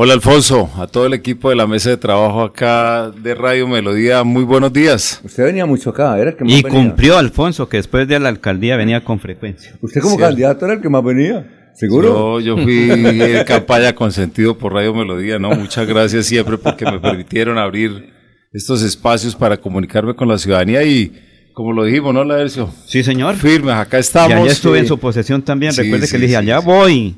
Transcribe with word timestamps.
Hola 0.00 0.12
Alfonso, 0.12 0.70
a 0.76 0.86
todo 0.86 1.06
el 1.06 1.12
equipo 1.12 1.50
de 1.50 1.56
la 1.56 1.66
mesa 1.66 1.90
de 1.90 1.96
trabajo 1.96 2.42
acá 2.42 3.10
de 3.10 3.34
Radio 3.34 3.66
Melodía, 3.66 4.22
muy 4.22 4.44
buenos 4.44 4.72
días. 4.72 5.20
Usted 5.24 5.42
venía 5.46 5.66
mucho 5.66 5.90
acá, 5.90 6.16
era 6.16 6.30
el 6.30 6.36
que 6.36 6.44
más 6.44 6.52
Y 6.52 6.62
venía. 6.62 6.78
cumplió 6.78 7.18
Alfonso, 7.18 7.68
que 7.68 7.78
después 7.78 8.06
de 8.06 8.20
la 8.20 8.28
alcaldía 8.28 8.76
venía 8.76 9.02
con 9.02 9.18
frecuencia. 9.18 9.72
Usted 9.82 10.00
como 10.00 10.14
Cierto. 10.14 10.28
candidato 10.30 10.66
era 10.66 10.74
el 10.74 10.80
que 10.82 10.88
más 10.88 11.02
venía, 11.02 11.72
¿seguro? 11.74 12.38
Yo, 12.38 12.56
yo 12.56 12.62
fui 12.62 12.88
en 12.92 13.44
campaña 13.44 13.92
consentido 13.92 14.56
por 14.56 14.72
Radio 14.72 14.94
Melodía, 14.94 15.40
¿no? 15.40 15.50
Muchas 15.50 15.84
gracias 15.88 16.26
siempre 16.26 16.58
porque 16.58 16.84
me 16.84 17.00
permitieron 17.00 17.58
abrir 17.58 18.12
estos 18.52 18.82
espacios 18.82 19.34
para 19.34 19.56
comunicarme 19.56 20.14
con 20.14 20.28
la 20.28 20.38
ciudadanía 20.38 20.84
y, 20.84 21.12
como 21.54 21.72
lo 21.72 21.82
dijimos, 21.82 22.14
¿no, 22.14 22.22
Laercio? 22.22 22.70
Sí, 22.86 23.02
señor. 23.02 23.34
Firmes, 23.34 23.74
acá 23.74 23.96
Y 23.96 24.00
estamos. 24.02 24.32
allá 24.42 24.52
estuve 24.52 24.76
eh, 24.78 24.82
en 24.82 24.86
su 24.86 24.96
posesión 24.96 25.42
también. 25.42 25.72
sí, 25.72 25.82
Recuerde 25.82 26.06
sí, 26.06 26.12
que 26.12 26.18
le 26.18 26.26
dije, 26.26 26.36
allá 26.36 26.60
sí. 26.60 26.66
voy. 26.66 27.16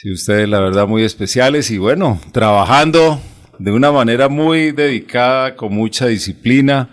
Sí, 0.00 0.12
ustedes 0.12 0.48
la 0.48 0.60
verdad 0.60 0.86
muy 0.86 1.02
especiales 1.02 1.72
y 1.72 1.78
bueno, 1.78 2.20
trabajando 2.30 3.20
de 3.58 3.72
una 3.72 3.90
manera 3.90 4.28
muy 4.28 4.70
dedicada, 4.70 5.56
con 5.56 5.74
mucha 5.74 6.06
disciplina. 6.06 6.88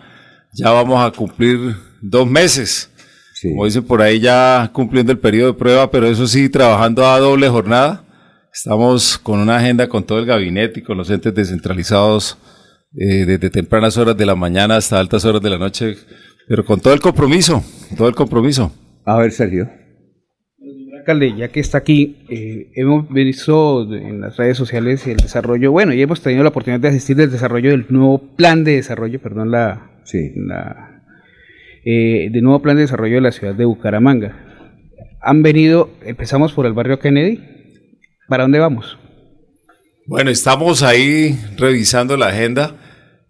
Ya 0.54 0.72
vamos 0.72 1.06
a 1.06 1.16
cumplir 1.16 1.76
dos 2.02 2.26
meses. 2.26 2.90
Sí. 3.36 3.50
Como 3.50 3.66
dicen 3.66 3.84
por 3.84 4.02
ahí, 4.02 4.20
ya 4.20 4.72
cumpliendo 4.74 5.12
el 5.12 5.20
periodo 5.20 5.52
de 5.52 5.60
prueba, 5.60 5.92
pero 5.92 6.08
eso 6.08 6.26
sí, 6.26 6.50
trabajando 6.50 7.06
a 7.06 7.20
doble 7.20 7.48
jornada. 7.48 8.04
Estamos 8.52 9.20
con 9.20 9.40
una 9.40 9.58
agenda 9.58 9.88
con 9.88 10.04
todo 10.04 10.18
el 10.18 10.26
gabinete 10.26 10.80
y 10.80 10.84
con 10.84 10.98
los 10.98 11.08
entes 11.12 11.36
descentralizados 11.36 12.40
eh, 12.96 13.26
desde 13.28 13.52
tempranas 13.52 13.98
horas 13.98 14.18
de 14.18 14.26
la 14.26 14.34
mañana 14.34 14.78
hasta 14.78 15.00
altas 15.00 15.24
horas 15.26 15.44
de 15.44 15.52
la 15.52 15.60
noche, 15.60 15.96
pero 16.48 16.66
con 16.66 16.80
todo 16.80 16.96
el 16.96 17.02
compromiso, 17.02 17.64
todo 17.96 18.08
el 18.08 18.16
compromiso. 18.16 18.74
A 19.06 19.18
ver, 19.18 19.32
Sergio. 19.32 19.85
Alcalde, 21.06 21.36
ya 21.38 21.50
que 21.50 21.60
está 21.60 21.78
aquí, 21.78 22.26
eh, 22.30 22.72
hemos 22.74 23.08
visto 23.10 23.84
en 23.94 24.22
las 24.22 24.38
redes 24.38 24.58
sociales 24.58 25.06
el 25.06 25.18
desarrollo, 25.18 25.72
bueno, 25.72 25.94
y 25.94 26.02
hemos 26.02 26.22
tenido 26.22 26.42
la 26.42 26.50
oportunidad 26.50 26.80
de 26.80 26.88
asistir 26.88 27.16
del 27.16 27.32
desarrollo 27.32 27.70
del 27.70 27.86
nuevo 27.90 28.18
plan 28.36 28.64
de 28.64 28.78
desarrollo, 28.78 29.22
perdón, 29.22 29.52
la, 29.52 29.92
Sí. 30.04 30.32
la 30.36 31.04
eh, 31.86 32.30
del 32.32 32.44
nuevo 32.44 32.60
plan 32.64 32.76
de 32.76 32.82
desarrollo 32.82 33.16
de 33.16 33.22
la 33.22 33.32
ciudad 33.32 33.54
de 33.54 33.66
Bucaramanga. 33.66 34.36
Han 35.22 35.44
venido, 35.44 35.92
empezamos 36.04 36.54
por 36.54 36.66
el 36.66 36.74
barrio 36.74 36.98
Kennedy. 36.98 37.40
¿Para 38.28 38.44
dónde 38.44 38.58
vamos? 38.58 38.98
Bueno, 40.08 40.32
estamos 40.32 40.82
ahí 40.82 41.38
revisando 41.58 42.18
la 42.18 42.28
agenda. 42.30 42.76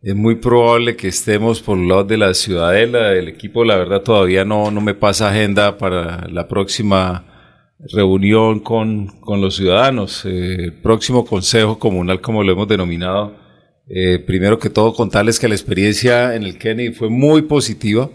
Es 0.02 0.16
muy 0.16 0.36
probable 0.36 0.96
que 0.96 1.10
estemos 1.10 1.62
por 1.62 1.78
los 1.78 1.88
lados 1.88 2.08
de 2.08 2.18
la 2.18 2.34
ciudadela. 2.34 3.12
El 3.12 3.28
equipo, 3.28 3.66
la 3.66 3.76
verdad, 3.76 4.02
todavía 4.02 4.46
no, 4.46 4.72
no 4.72 4.80
me 4.80 4.94
pasa 4.94 5.30
agenda 5.30 5.78
para 5.78 6.26
la 6.30 6.48
próxima 6.48 7.35
reunión 7.92 8.60
con, 8.60 9.08
con 9.20 9.42
los 9.42 9.56
ciudadanos. 9.56 10.24
Eh, 10.26 10.72
próximo 10.82 11.26
consejo 11.26 11.80
comunal, 11.80 12.22
como 12.22 12.44
lo 12.44 12.52
hemos 12.52 12.68
denominado. 12.68 13.36
Eh, 13.88 14.20
primero 14.20 14.58
que 14.58 14.70
todo, 14.70 14.94
contarles 14.94 15.40
que 15.40 15.48
la 15.48 15.56
experiencia 15.56 16.36
en 16.36 16.44
el 16.44 16.58
Kennedy 16.58 16.94
fue 16.94 17.10
muy 17.10 17.44
positiva, 17.44 18.10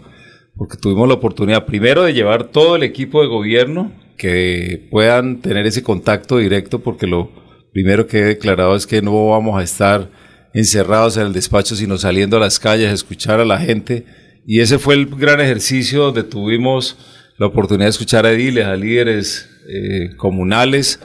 porque 0.55 0.77
tuvimos 0.77 1.07
la 1.07 1.13
oportunidad 1.15 1.65
primero 1.65 2.03
de 2.03 2.13
llevar 2.13 2.45
todo 2.51 2.75
el 2.75 2.83
equipo 2.83 3.21
de 3.21 3.27
gobierno 3.27 3.93
que 4.17 4.87
puedan 4.91 5.41
tener 5.41 5.65
ese 5.65 5.81
contacto 5.81 6.37
directo, 6.37 6.79
porque 6.79 7.07
lo 7.07 7.31
primero 7.71 8.05
que 8.05 8.19
he 8.19 8.25
declarado 8.25 8.75
es 8.75 8.85
que 8.85 9.01
no 9.01 9.29
vamos 9.29 9.59
a 9.59 9.63
estar 9.63 10.11
encerrados 10.53 11.15
en 11.15 11.27
el 11.27 11.33
despacho, 11.33 11.75
sino 11.75 11.97
saliendo 11.97 12.35
a 12.37 12.41
las 12.41 12.59
calles 12.59 12.89
a 12.89 12.93
escuchar 12.93 13.39
a 13.39 13.45
la 13.45 13.57
gente. 13.57 14.05
Y 14.45 14.59
ese 14.59 14.77
fue 14.77 14.95
el 14.95 15.05
gran 15.05 15.39
ejercicio 15.39 16.03
donde 16.03 16.23
tuvimos 16.23 16.97
la 17.41 17.47
oportunidad 17.47 17.87
de 17.87 17.89
escuchar 17.89 18.27
a 18.27 18.31
ediles, 18.31 18.67
a 18.67 18.75
líderes 18.75 19.49
eh, 19.67 20.11
comunales 20.15 20.99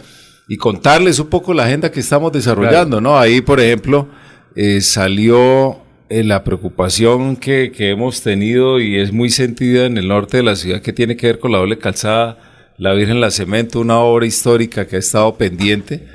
y 0.46 0.58
contarles 0.58 1.18
un 1.18 1.28
poco 1.28 1.54
la 1.54 1.64
agenda 1.64 1.90
que 1.90 2.00
estamos 2.00 2.30
desarrollando, 2.30 3.00
¿no? 3.00 3.18
Ahí, 3.18 3.40
por 3.40 3.58
ejemplo, 3.58 4.06
eh, 4.54 4.82
salió 4.82 5.78
eh, 6.10 6.22
la 6.24 6.44
preocupación 6.44 7.36
que, 7.36 7.72
que 7.72 7.88
hemos 7.88 8.20
tenido 8.20 8.80
y 8.80 8.98
es 8.98 9.14
muy 9.14 9.30
sentida 9.30 9.86
en 9.86 9.96
el 9.96 10.08
norte 10.08 10.36
de 10.36 10.42
la 10.42 10.56
ciudad 10.56 10.82
que 10.82 10.92
tiene 10.92 11.16
que 11.16 11.26
ver 11.26 11.38
con 11.38 11.52
la 11.52 11.58
doble 11.58 11.78
calzada, 11.78 12.36
la 12.76 12.92
Virgen 12.92 13.18
La 13.18 13.30
Cemento, 13.30 13.80
una 13.80 14.00
obra 14.00 14.26
histórica 14.26 14.86
que 14.86 14.96
ha 14.96 14.98
estado 14.98 15.38
pendiente. 15.38 16.06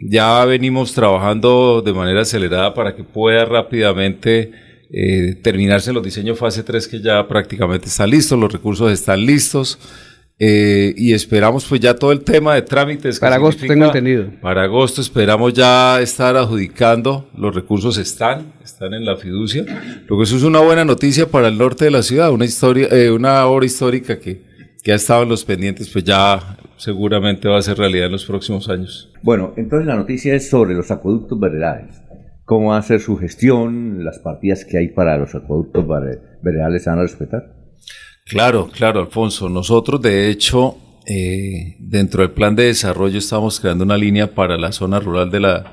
Ya 0.00 0.42
venimos 0.46 0.94
trabajando 0.94 1.82
de 1.82 1.92
manera 1.92 2.22
acelerada 2.22 2.72
para 2.72 2.96
que 2.96 3.04
pueda 3.04 3.44
rápidamente 3.44 4.52
eh, 4.98 5.34
terminarse 5.42 5.92
los 5.92 6.02
diseños 6.02 6.38
fase 6.38 6.62
3 6.62 6.88
que 6.88 7.02
ya 7.02 7.28
prácticamente 7.28 7.86
están 7.86 8.08
listos, 8.08 8.38
los 8.38 8.50
recursos 8.50 8.90
están 8.90 9.26
listos 9.26 9.78
eh, 10.38 10.94
y 10.96 11.12
esperamos 11.12 11.66
pues 11.66 11.82
ya 11.82 11.92
todo 11.92 12.12
el 12.12 12.20
tema 12.20 12.54
de 12.54 12.62
trámites. 12.62 13.20
Para 13.20 13.36
agosto, 13.36 13.66
tengo 13.66 13.84
entendido. 13.84 14.30
Para 14.40 14.62
agosto 14.62 15.02
esperamos 15.02 15.52
ya 15.52 16.00
estar 16.00 16.34
adjudicando, 16.34 17.28
los 17.36 17.54
recursos 17.54 17.98
están, 17.98 18.54
están 18.64 18.94
en 18.94 19.04
la 19.04 19.18
fiducia, 19.18 19.66
lo 20.08 20.16
que 20.16 20.22
eso 20.22 20.34
es 20.34 20.44
una 20.44 20.60
buena 20.60 20.86
noticia 20.86 21.28
para 21.28 21.48
el 21.48 21.58
norte 21.58 21.84
de 21.84 21.90
la 21.90 22.02
ciudad, 22.02 22.30
una 22.32 22.46
historia, 22.46 22.88
eh, 22.90 23.10
una 23.10 23.44
obra 23.44 23.66
histórica 23.66 24.18
que, 24.18 24.40
que 24.82 24.92
ha 24.92 24.94
estado 24.94 25.24
en 25.24 25.28
los 25.28 25.44
pendientes, 25.44 25.90
pues 25.90 26.04
ya 26.04 26.56
seguramente 26.78 27.48
va 27.48 27.58
a 27.58 27.62
ser 27.62 27.76
realidad 27.76 28.06
en 28.06 28.12
los 28.12 28.24
próximos 28.24 28.70
años. 28.70 29.12
Bueno, 29.22 29.52
entonces 29.58 29.86
la 29.86 29.96
noticia 29.96 30.34
es 30.34 30.48
sobre 30.48 30.74
los 30.74 30.90
acueductos 30.90 31.38
veredales. 31.38 32.00
¿Cómo 32.46 32.70
va 32.70 32.78
a 32.78 32.82
ser 32.82 33.00
su 33.00 33.16
gestión? 33.18 34.02
¿Las 34.04 34.18
partidas 34.20 34.64
que 34.64 34.78
hay 34.78 34.88
para 34.88 35.18
los 35.18 35.34
acueductos 35.34 35.84
vere- 35.86 36.20
veredales 36.42 36.84
se 36.84 36.90
van 36.90 37.00
a 37.00 37.02
respetar? 37.02 37.42
Claro, 38.24 38.68
claro, 38.72 39.00
Alfonso. 39.00 39.48
Nosotros, 39.50 40.00
de 40.00 40.30
hecho, 40.30 40.76
eh, 41.06 41.76
dentro 41.80 42.22
del 42.22 42.30
plan 42.30 42.56
de 42.56 42.64
desarrollo 42.64 43.18
estamos 43.18 43.60
creando 43.60 43.84
una 43.84 43.96
línea 43.98 44.34
para 44.34 44.56
la 44.56 44.72
zona 44.72 44.98
rural 45.00 45.30
de 45.30 45.40
la, 45.40 45.70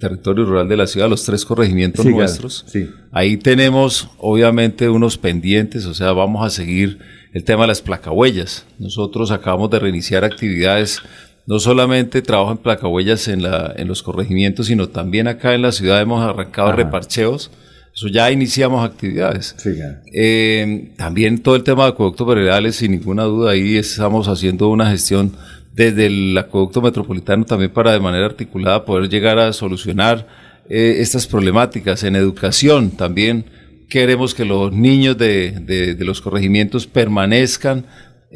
territorio 0.00 0.44
rural 0.44 0.68
de 0.68 0.76
la 0.76 0.86
ciudad, 0.86 1.08
los 1.08 1.24
tres 1.24 1.44
corregimientos 1.44 2.02
Sí, 2.02 2.08
claro, 2.08 2.22
nuestros. 2.22 2.64
sí. 2.66 2.88
Ahí 3.12 3.36
tenemos, 3.36 4.08
obviamente, 4.18 4.88
unos 4.88 5.16
pendientes, 5.16 5.86
o 5.86 5.94
sea, 5.94 6.12
vamos 6.12 6.44
a 6.44 6.50
seguir 6.50 6.98
el 7.32 7.44
tema 7.44 7.62
de 7.62 7.68
las 7.68 7.82
placahuellas. 7.82 8.66
Nosotros 8.78 9.30
acabamos 9.30 9.70
de 9.70 9.78
reiniciar 9.78 10.24
actividades, 10.24 11.00
no 11.46 11.58
solamente 11.60 12.22
trabajo 12.22 12.52
en 12.52 12.58
placahuellas 12.58 13.28
en, 13.28 13.42
la, 13.42 13.72
en 13.76 13.86
los 13.88 14.02
corregimientos, 14.02 14.66
sino 14.66 14.88
también 14.88 15.28
acá 15.28 15.54
en 15.54 15.62
la 15.62 15.72
ciudad 15.72 16.00
hemos 16.00 16.22
arrancado 16.22 16.68
Ajá. 16.68 16.76
reparcheos. 16.76 17.50
Eso 17.94 18.08
ya 18.08 18.30
iniciamos 18.30 18.84
actividades. 18.84 19.54
Sí, 19.56 19.70
claro. 19.74 19.98
Eh, 20.12 20.90
también 20.98 21.38
todo 21.38 21.56
el 21.56 21.62
tema 21.62 21.84
de 21.84 21.90
acueductos 21.90 22.26
veredales, 22.26 22.76
sin 22.76 22.90
ninguna 22.90 23.22
duda, 23.24 23.52
ahí 23.52 23.76
estamos 23.76 24.28
haciendo 24.28 24.68
una 24.68 24.90
gestión 24.90 25.32
desde 25.72 26.06
el 26.06 26.36
acueducto 26.36 26.82
metropolitano 26.82 27.44
también 27.44 27.70
para 27.70 27.92
de 27.92 28.00
manera 28.00 28.26
articulada 28.26 28.84
poder 28.84 29.08
llegar 29.08 29.38
a 29.38 29.52
solucionar 29.54 30.26
eh, 30.68 30.96
estas 30.98 31.26
problemáticas. 31.26 32.02
En 32.04 32.16
educación 32.16 32.90
también 32.90 33.46
queremos 33.88 34.34
que 34.34 34.44
los 34.44 34.72
niños 34.72 35.16
de, 35.16 35.52
de- 35.52 35.94
de 35.94 36.04
los 36.04 36.20
corregimientos 36.20 36.86
permanezcan 36.86 37.86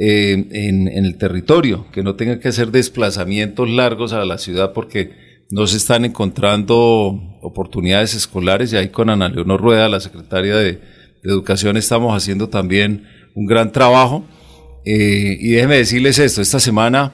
eh, 0.02 0.46
en, 0.52 0.88
el 0.88 1.18
territorio, 1.18 1.86
que 1.92 2.02
no 2.02 2.14
tengan 2.14 2.40
que 2.40 2.48
hacer 2.48 2.70
desplazamientos 2.70 3.68
largos 3.68 4.14
a 4.14 4.24
la 4.24 4.38
ciudad 4.38 4.72
porque 4.72 5.10
no 5.50 5.66
se 5.66 5.76
están 5.76 6.06
encontrando 6.06 7.20
oportunidades 7.42 8.14
escolares 8.14 8.72
y 8.72 8.78
ahí 8.78 8.88
con 8.88 9.10
Ana 9.10 9.28
Leonor 9.28 9.60
Rueda, 9.60 9.90
la 9.90 10.00
secretaria 10.00 10.56
de, 10.56 10.72
de 10.72 10.80
Educación, 11.24 11.76
estamos 11.76 12.16
haciendo 12.16 12.48
también 12.48 13.04
un 13.34 13.44
gran 13.44 13.72
trabajo. 13.72 14.24
Eh, 14.86 15.36
y 15.38 15.50
déjenme 15.50 15.76
decirles 15.76 16.18
esto, 16.18 16.40
esta 16.40 16.60
semana 16.60 17.12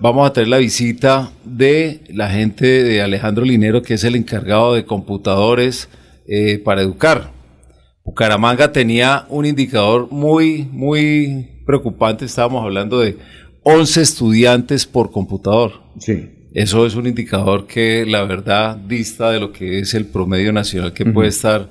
vamos 0.00 0.28
a 0.28 0.32
tener 0.32 0.48
la 0.48 0.58
visita 0.58 1.30
de 1.44 2.00
la 2.08 2.30
gente 2.30 2.82
de 2.82 3.00
Alejandro 3.00 3.44
Linero, 3.44 3.82
que 3.82 3.94
es 3.94 4.02
el 4.02 4.16
encargado 4.16 4.74
de 4.74 4.84
computadores 4.84 5.88
eh, 6.26 6.58
para 6.58 6.82
educar. 6.82 7.37
Bucaramanga 8.08 8.72
tenía 8.72 9.26
un 9.28 9.44
indicador 9.44 10.08
muy, 10.10 10.66
muy 10.72 11.46
preocupante. 11.66 12.24
Estábamos 12.24 12.64
hablando 12.64 13.00
de 13.00 13.18
11 13.64 14.00
estudiantes 14.00 14.86
por 14.86 15.10
computador. 15.10 15.82
Sí. 15.98 16.30
Eso 16.54 16.86
es 16.86 16.94
un 16.94 17.06
indicador 17.06 17.66
que 17.66 18.06
la 18.06 18.24
verdad 18.24 18.78
dista 18.78 19.30
de 19.30 19.40
lo 19.40 19.52
que 19.52 19.80
es 19.80 19.92
el 19.92 20.06
promedio 20.06 20.54
nacional, 20.54 20.94
que 20.94 21.04
puede 21.04 21.28
estar 21.28 21.68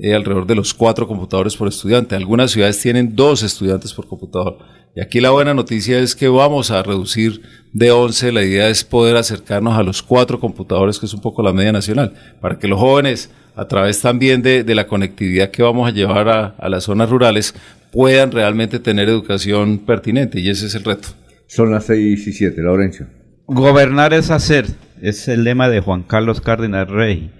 eh, 0.00 0.12
alrededor 0.12 0.48
de 0.48 0.56
los 0.56 0.74
cuatro 0.74 1.06
computadores 1.06 1.56
por 1.56 1.68
estudiante. 1.68 2.16
Algunas 2.16 2.50
ciudades 2.50 2.80
tienen 2.80 3.14
dos 3.14 3.44
estudiantes 3.44 3.94
por 3.94 4.08
computador. 4.08 4.58
Y 4.96 5.00
aquí 5.00 5.20
la 5.20 5.30
buena 5.30 5.54
noticia 5.54 6.00
es 6.00 6.16
que 6.16 6.26
vamos 6.26 6.72
a 6.72 6.82
reducir 6.82 7.42
de 7.72 7.92
11. 7.92 8.32
La 8.32 8.42
idea 8.42 8.68
es 8.68 8.82
poder 8.82 9.16
acercarnos 9.16 9.78
a 9.78 9.84
los 9.84 10.02
cuatro 10.02 10.40
computadores, 10.40 10.98
que 10.98 11.06
es 11.06 11.14
un 11.14 11.20
poco 11.20 11.44
la 11.44 11.52
media 11.52 11.70
nacional, 11.70 12.12
para 12.40 12.58
que 12.58 12.66
los 12.66 12.80
jóvenes, 12.80 13.30
a 13.56 13.66
través 13.66 14.00
también 14.00 14.42
de, 14.42 14.62
de 14.62 14.74
la 14.74 14.86
conectividad 14.86 15.50
que 15.50 15.62
vamos 15.62 15.88
a 15.88 15.92
llevar 15.92 16.28
a, 16.28 16.46
a 16.58 16.68
las 16.68 16.84
zonas 16.84 17.10
rurales, 17.10 17.54
puedan 17.90 18.30
realmente 18.30 18.78
tener 18.78 19.08
educación 19.08 19.78
pertinente. 19.78 20.38
Y 20.38 20.50
ese 20.50 20.66
es 20.66 20.74
el 20.74 20.84
reto. 20.84 21.08
Son 21.46 21.70
las 21.70 21.86
seis 21.86 22.26
y 22.26 22.32
siete, 22.32 22.62
Laurencio. 22.62 23.06
Gobernar 23.46 24.12
es 24.12 24.30
hacer, 24.30 24.66
es 25.00 25.28
el 25.28 25.44
lema 25.44 25.68
de 25.68 25.80
Juan 25.80 26.02
Carlos 26.02 26.40
Cárdenas 26.40 26.88
Rey, 26.88 27.30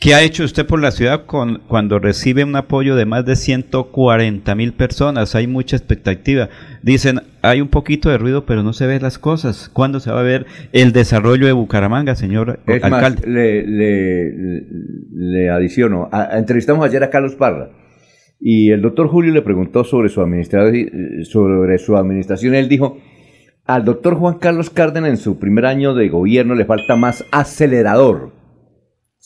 ¿Qué 0.00 0.14
ha 0.14 0.22
hecho 0.22 0.44
usted 0.44 0.66
por 0.66 0.80
la 0.82 0.90
ciudad 0.90 1.24
con, 1.24 1.60
cuando 1.66 1.98
recibe 1.98 2.44
un 2.44 2.54
apoyo 2.56 2.94
de 2.94 3.06
más 3.06 3.24
de 3.24 3.36
140 3.36 4.54
mil 4.54 4.72
personas? 4.74 5.34
Hay 5.34 5.46
mucha 5.46 5.76
expectativa. 5.76 6.50
Dicen, 6.82 7.20
hay 7.42 7.60
un 7.62 7.68
poquito 7.68 8.10
de 8.10 8.18
ruido, 8.18 8.44
pero 8.44 8.62
no 8.62 8.72
se 8.74 8.86
ven 8.86 9.00
las 9.02 9.18
cosas. 9.18 9.70
¿Cuándo 9.72 10.00
se 10.00 10.10
va 10.10 10.20
a 10.20 10.24
ver 10.24 10.44
el 10.72 10.92
desarrollo 10.92 11.46
de 11.46 11.52
Bucaramanga, 11.52 12.16
señor 12.16 12.60
Es 12.66 12.82
alcalde? 12.84 13.20
más, 13.22 13.26
le, 13.26 13.66
le- 13.66 14.62
le 15.12 15.50
adiciono. 15.50 16.08
A- 16.12 16.36
entrevistamos 16.38 16.84
ayer 16.84 17.02
a 17.02 17.08
Carlos 17.10 17.34
Parra 17.36 17.70
y 18.40 18.72
el 18.72 18.82
doctor 18.82 19.08
Julio 19.08 19.32
le 19.32 19.42
preguntó 19.42 19.84
sobre 19.84 20.10
su, 20.10 20.20
administra- 20.20 20.70
sobre 21.24 21.78
su 21.78 21.96
administración. 21.96 22.54
Él 22.54 22.68
dijo, 22.68 22.98
al 23.64 23.86
doctor 23.86 24.16
Juan 24.16 24.38
Carlos 24.38 24.68
Cárdenas 24.68 25.08
en 25.10 25.16
su 25.16 25.38
primer 25.38 25.64
año 25.64 25.94
de 25.94 26.08
gobierno 26.10 26.54
le 26.54 26.66
falta 26.66 26.94
más 26.96 27.24
acelerador. 27.30 28.32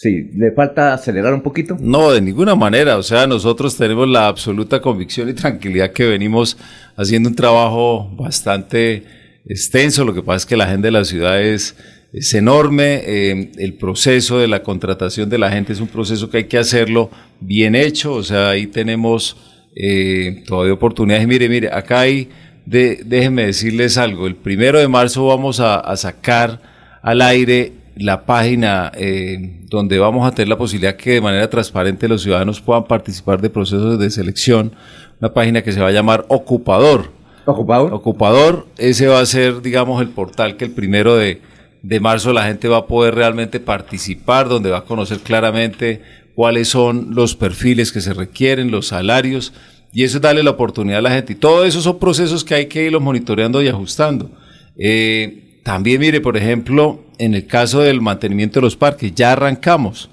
Sí, 0.00 0.30
le 0.32 0.52
falta 0.52 0.94
acelerar 0.94 1.34
un 1.34 1.40
poquito. 1.40 1.76
No, 1.80 2.12
de 2.12 2.20
ninguna 2.20 2.54
manera. 2.54 2.98
O 2.98 3.02
sea, 3.02 3.26
nosotros 3.26 3.76
tenemos 3.76 4.08
la 4.08 4.28
absoluta 4.28 4.80
convicción 4.80 5.28
y 5.28 5.32
tranquilidad 5.32 5.90
que 5.90 6.06
venimos 6.06 6.56
haciendo 6.96 7.28
un 7.28 7.34
trabajo 7.34 8.08
bastante 8.14 9.02
extenso. 9.44 10.04
Lo 10.04 10.14
que 10.14 10.22
pasa 10.22 10.36
es 10.36 10.46
que 10.46 10.56
la 10.56 10.66
agenda 10.66 10.86
de 10.86 10.92
la 10.92 11.04
ciudad 11.04 11.42
es, 11.42 11.74
es 12.12 12.32
enorme. 12.34 13.02
Eh, 13.04 13.50
el 13.58 13.74
proceso 13.74 14.38
de 14.38 14.46
la 14.46 14.62
contratación 14.62 15.28
de 15.28 15.38
la 15.38 15.50
gente 15.50 15.72
es 15.72 15.80
un 15.80 15.88
proceso 15.88 16.30
que 16.30 16.36
hay 16.36 16.44
que 16.44 16.58
hacerlo 16.58 17.10
bien 17.40 17.74
hecho. 17.74 18.12
O 18.12 18.22
sea, 18.22 18.50
ahí 18.50 18.68
tenemos 18.68 19.36
eh, 19.74 20.44
todavía 20.46 20.74
oportunidades. 20.74 21.26
Mire, 21.26 21.48
mire, 21.48 21.72
acá 21.72 22.02
hay, 22.02 22.28
de, 22.66 23.02
déjenme 23.04 23.46
decirles 23.46 23.98
algo. 23.98 24.28
El 24.28 24.36
primero 24.36 24.78
de 24.78 24.86
marzo 24.86 25.26
vamos 25.26 25.58
a, 25.58 25.80
a 25.80 25.96
sacar 25.96 26.60
al 27.02 27.20
aire 27.20 27.77
la 27.98 28.24
página 28.24 28.92
eh, 28.94 29.60
donde 29.68 29.98
vamos 29.98 30.26
a 30.26 30.34
tener 30.34 30.48
la 30.48 30.56
posibilidad 30.56 30.96
que 30.96 31.14
de 31.14 31.20
manera 31.20 31.50
transparente 31.50 32.08
los 32.08 32.22
ciudadanos 32.22 32.60
puedan 32.60 32.84
participar 32.84 33.40
de 33.40 33.50
procesos 33.50 33.98
de 33.98 34.10
selección, 34.10 34.72
una 35.20 35.32
página 35.32 35.62
que 35.62 35.72
se 35.72 35.80
va 35.80 35.88
a 35.88 35.92
llamar 35.92 36.24
Ocupador. 36.28 37.10
¿Ocupado? 37.44 37.86
Ocupador, 37.86 38.66
ese 38.76 39.06
va 39.06 39.20
a 39.20 39.26
ser, 39.26 39.62
digamos, 39.62 40.00
el 40.02 40.08
portal 40.08 40.56
que 40.56 40.66
el 40.66 40.70
primero 40.70 41.16
de, 41.16 41.40
de 41.82 42.00
marzo 42.00 42.32
la 42.32 42.44
gente 42.44 42.68
va 42.68 42.78
a 42.78 42.86
poder 42.86 43.14
realmente 43.14 43.58
participar, 43.58 44.48
donde 44.48 44.70
va 44.70 44.78
a 44.78 44.84
conocer 44.84 45.18
claramente 45.18 46.02
cuáles 46.34 46.68
son 46.68 47.14
los 47.14 47.34
perfiles 47.34 47.90
que 47.90 48.00
se 48.00 48.14
requieren, 48.14 48.70
los 48.70 48.88
salarios, 48.88 49.52
y 49.92 50.04
eso 50.04 50.18
es 50.18 50.22
darle 50.22 50.42
la 50.42 50.50
oportunidad 50.50 50.98
a 50.98 51.02
la 51.02 51.10
gente. 51.10 51.32
Y 51.32 51.36
todo 51.36 51.64
eso 51.64 51.80
son 51.80 51.98
procesos 51.98 52.44
que 52.44 52.54
hay 52.54 52.66
que 52.66 52.84
irlos 52.84 53.02
monitoreando 53.02 53.62
y 53.62 53.68
ajustando. 53.68 54.30
Eh, 54.76 55.60
también, 55.64 56.00
mire, 56.00 56.20
por 56.20 56.36
ejemplo, 56.36 57.02
en 57.18 57.34
el 57.34 57.46
caso 57.46 57.80
del 57.80 58.00
mantenimiento 58.00 58.60
de 58.60 58.64
los 58.64 58.76
parques, 58.76 59.14
ya 59.14 59.32
arrancamos. 59.32 60.10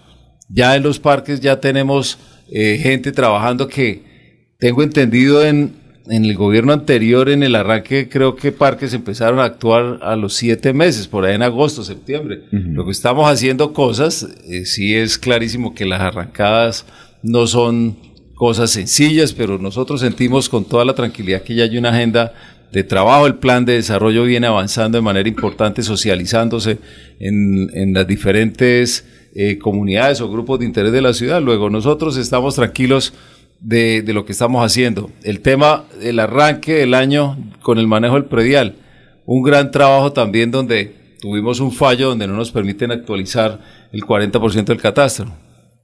Ya 0.50 0.75
en 0.75 0.84
los 0.84 1.00
parques 1.00 1.40
ya 1.40 1.60
tenemos 1.60 2.18
eh, 2.52 2.78
gente 2.81 3.12
trabajando 3.12 3.68
que 3.68 4.04
tengo 4.60 4.84
entendido 4.84 5.44
en, 5.44 5.74
en 6.07 6.25
el 6.25 6.36
gobierno 6.36 6.74
anterior, 6.74 7.30
en 7.30 7.44
el 7.44 7.56
arranque, 7.56 8.10
creo 8.10 8.36
que 8.36 8.52
parques 8.52 8.94
empezaron 8.94 9.40
a 9.40 9.46
actuar 9.46 10.00
a 10.02 10.16
los 10.16 10.34
siete 10.36 10.74
meses, 10.74 11.07
por 11.07 11.25
ahí 11.25 11.36
en 11.36 11.44
agosto, 11.44 11.84
septiembre. 11.84 12.44
Lo 12.52 12.86
que 12.86 12.92
estamos 12.92 13.30
haciendo 13.30 13.74
cosas, 13.74 14.28
eh, 14.48 14.66
sí 14.66 14.96
es 14.96 15.18
clarísimo 15.18 15.74
que 15.74 15.86
las 15.86 16.01
arrancadas 16.01 16.86
no 17.24 17.48
son 17.48 17.98
cosas 18.36 18.69
sencillas, 18.69 19.34
pero 19.34 19.58
nosotros 19.58 20.01
sentimos 20.01 20.50
con 20.50 20.66
toda 20.66 20.86
la 20.86 20.94
tranquilidad 20.94 21.42
que 21.42 21.56
ya 21.56 21.63
hay 21.63 21.78
una 21.78 21.90
agenda 21.90 22.34
de 22.75 22.83
trabajo, 22.83 23.25
el 23.25 23.36
plan 23.36 23.63
de 23.63 23.75
desarrollo 23.75 24.25
viene 24.25 24.48
avanzando 24.48 24.98
de 24.98 25.01
manera 25.01 25.30
importante, 25.30 25.81
socializándose 25.81 26.77
en, 27.22 27.69
en 27.74 27.94
las 27.94 28.06
diferentes 28.06 29.07
eh, 29.33 29.57
comunidades 29.57 30.19
o 30.19 30.30
grupos 30.30 30.60
de 30.60 30.66
interés 30.66 30.92
de 30.92 31.01
la 31.01 31.13
ciudad. 31.13 31.42
Luego 31.42 31.69
nosotros 31.69 32.18
estamos 32.18 32.56
tranquilos 32.56 33.13
de, 33.62 34.01
de 34.01 34.12
lo 34.12 34.25
que 34.25 34.33
estamos 34.33 34.62
haciendo. 34.62 35.10
El 35.24 35.39
tema 35.39 35.86
del 36.01 36.19
arranque 36.19 36.74
del 36.74 36.95
año 36.95 37.38
con 37.62 37.80
el 37.80 37.88
manejo 37.88 38.16
del 38.16 38.25
predial, 38.25 38.75
un 39.25 39.42
gran 39.42 39.72
trabajo 39.72 40.12
también 40.12 40.51
donde 40.51 41.16
tuvimos 41.22 41.62
un 41.62 41.72
fallo 41.72 42.10
donde 42.10 42.27
no 42.27 42.36
nos 42.36 42.51
permiten 42.51 42.92
actualizar 42.92 43.62
el 43.94 44.01
40% 44.01 44.66
del 44.66 44.81
catastro. 44.81 45.33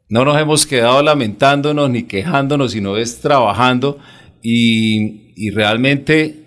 No 0.09 0.25
nos 0.25 0.37
hemos 0.37 0.67
quedado 0.67 1.01
lamentándonos 1.01 1.89
ni 1.89 2.03
quejándonos, 2.03 2.73
sino 2.73 2.97
es 2.97 3.21
trabajando 3.21 3.97
y, 4.43 5.31
y 5.37 5.51
realmente 5.51 6.41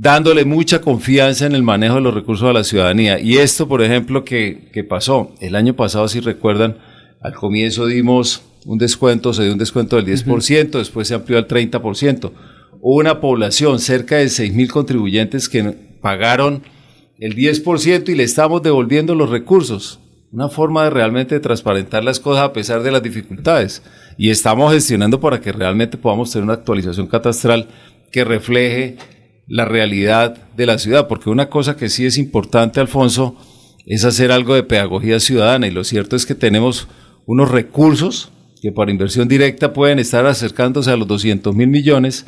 dándole 0.00 0.46
mucha 0.46 0.80
confianza 0.80 1.44
en 1.44 1.54
el 1.54 1.62
manejo 1.62 1.96
de 1.96 2.00
los 2.00 2.14
recursos 2.14 2.48
a 2.48 2.54
la 2.54 2.64
ciudadanía. 2.64 3.20
Y 3.20 3.36
esto, 3.36 3.68
por 3.68 3.82
ejemplo, 3.82 4.24
que, 4.24 4.70
que 4.72 4.82
pasó 4.82 5.34
el 5.40 5.54
año 5.54 5.76
pasado, 5.76 6.08
si 6.08 6.20
recuerdan, 6.20 6.78
al 7.20 7.34
comienzo 7.34 7.84
dimos 7.84 8.42
un 8.64 8.78
descuento, 8.78 9.34
se 9.34 9.42
dio 9.42 9.52
un 9.52 9.58
descuento 9.58 9.96
del 9.96 10.06
10%, 10.06 10.70
después 10.70 11.06
se 11.06 11.14
amplió 11.14 11.36
al 11.36 11.46
30%. 11.46 12.32
Hubo 12.80 12.96
una 12.96 13.20
población, 13.20 13.78
cerca 13.78 14.16
de 14.16 14.30
6 14.30 14.54
mil 14.54 14.72
contribuyentes 14.72 15.50
que 15.50 15.74
pagaron 16.00 16.62
el 17.18 17.36
10% 17.36 18.08
y 18.08 18.14
le 18.14 18.22
estamos 18.22 18.62
devolviendo 18.62 19.14
los 19.14 19.28
recursos. 19.28 20.00
Una 20.32 20.48
forma 20.48 20.84
de 20.84 20.90
realmente 20.90 21.40
transparentar 21.40 22.04
las 22.04 22.20
cosas 22.20 22.44
a 22.44 22.52
pesar 22.54 22.82
de 22.82 22.90
las 22.90 23.02
dificultades. 23.02 23.82
Y 24.16 24.30
estamos 24.30 24.72
gestionando 24.72 25.20
para 25.20 25.42
que 25.42 25.52
realmente 25.52 25.98
podamos 25.98 26.32
tener 26.32 26.44
una 26.44 26.54
actualización 26.54 27.06
catastral 27.06 27.68
que 28.10 28.24
refleje 28.24 28.96
la 29.50 29.64
realidad 29.64 30.36
de 30.56 30.64
la 30.64 30.78
ciudad, 30.78 31.08
porque 31.08 31.28
una 31.28 31.50
cosa 31.50 31.76
que 31.76 31.88
sí 31.88 32.06
es 32.06 32.18
importante, 32.18 32.78
Alfonso, 32.78 33.36
es 33.84 34.04
hacer 34.04 34.30
algo 34.30 34.54
de 34.54 34.62
pedagogía 34.62 35.18
ciudadana 35.18 35.66
y 35.66 35.72
lo 35.72 35.82
cierto 35.82 36.14
es 36.14 36.24
que 36.24 36.36
tenemos 36.36 36.86
unos 37.26 37.50
recursos 37.50 38.30
que 38.62 38.70
para 38.70 38.92
inversión 38.92 39.26
directa 39.26 39.72
pueden 39.72 39.98
estar 39.98 40.24
acercándose 40.24 40.92
a 40.92 40.96
los 40.96 41.08
200 41.08 41.52
mil 41.56 41.66
millones, 41.66 42.26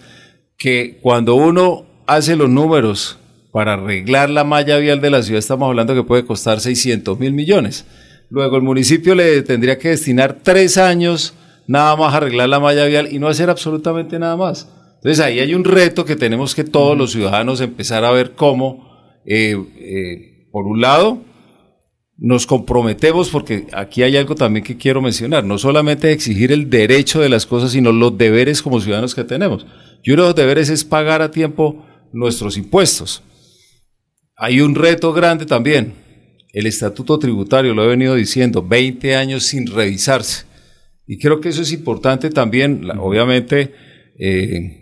que 0.58 0.98
cuando 1.00 1.36
uno 1.36 1.86
hace 2.08 2.34
los 2.34 2.50
números 2.50 3.18
para 3.52 3.74
arreglar 3.74 4.28
la 4.28 4.42
malla 4.42 4.78
vial 4.78 5.00
de 5.00 5.10
la 5.10 5.22
ciudad, 5.22 5.38
estamos 5.38 5.68
hablando 5.68 5.94
que 5.94 6.02
puede 6.02 6.24
costar 6.24 6.58
600 6.58 7.20
mil 7.20 7.32
millones. 7.32 7.86
Luego 8.30 8.56
el 8.56 8.62
municipio 8.62 9.14
le 9.14 9.42
tendría 9.42 9.78
que 9.78 9.90
destinar 9.90 10.40
tres 10.42 10.76
años 10.76 11.34
nada 11.68 11.94
más 11.94 12.14
a 12.14 12.16
arreglar 12.16 12.48
la 12.48 12.58
malla 12.58 12.84
vial 12.86 13.12
y 13.12 13.20
no 13.20 13.28
hacer 13.28 13.48
absolutamente 13.48 14.18
nada 14.18 14.36
más. 14.36 14.66
Entonces 15.02 15.18
ahí 15.18 15.40
hay 15.40 15.52
un 15.52 15.64
reto 15.64 16.04
que 16.04 16.14
tenemos 16.14 16.54
que 16.54 16.62
todos 16.62 16.96
los 16.96 17.10
ciudadanos 17.10 17.60
empezar 17.60 18.04
a 18.04 18.12
ver 18.12 18.34
cómo, 18.36 18.88
eh, 19.26 19.56
eh, 19.76 20.46
por 20.52 20.64
un 20.64 20.80
lado, 20.80 21.24
nos 22.16 22.46
comprometemos, 22.46 23.28
porque 23.28 23.66
aquí 23.72 24.04
hay 24.04 24.16
algo 24.16 24.36
también 24.36 24.64
que 24.64 24.76
quiero 24.76 25.02
mencionar, 25.02 25.42
no 25.42 25.58
solamente 25.58 26.12
exigir 26.12 26.52
el 26.52 26.70
derecho 26.70 27.20
de 27.20 27.28
las 27.28 27.46
cosas, 27.46 27.72
sino 27.72 27.90
los 27.90 28.16
deberes 28.16 28.62
como 28.62 28.80
ciudadanos 28.80 29.16
que 29.16 29.24
tenemos. 29.24 29.66
Y 30.04 30.12
uno 30.12 30.22
de 30.22 30.28
los 30.28 30.36
deberes 30.36 30.68
es 30.68 30.84
pagar 30.84 31.20
a 31.20 31.32
tiempo 31.32 31.84
nuestros 32.12 32.56
impuestos. 32.56 33.24
Hay 34.36 34.60
un 34.60 34.76
reto 34.76 35.12
grande 35.12 35.46
también, 35.46 35.94
el 36.52 36.66
estatuto 36.66 37.18
tributario, 37.18 37.74
lo 37.74 37.82
he 37.82 37.88
venido 37.88 38.14
diciendo, 38.14 38.62
20 38.62 39.16
años 39.16 39.42
sin 39.42 39.66
revisarse. 39.66 40.44
Y 41.08 41.18
creo 41.18 41.40
que 41.40 41.48
eso 41.48 41.62
es 41.62 41.72
importante 41.72 42.30
también, 42.30 42.88
obviamente, 43.00 43.74
eh, 44.16 44.81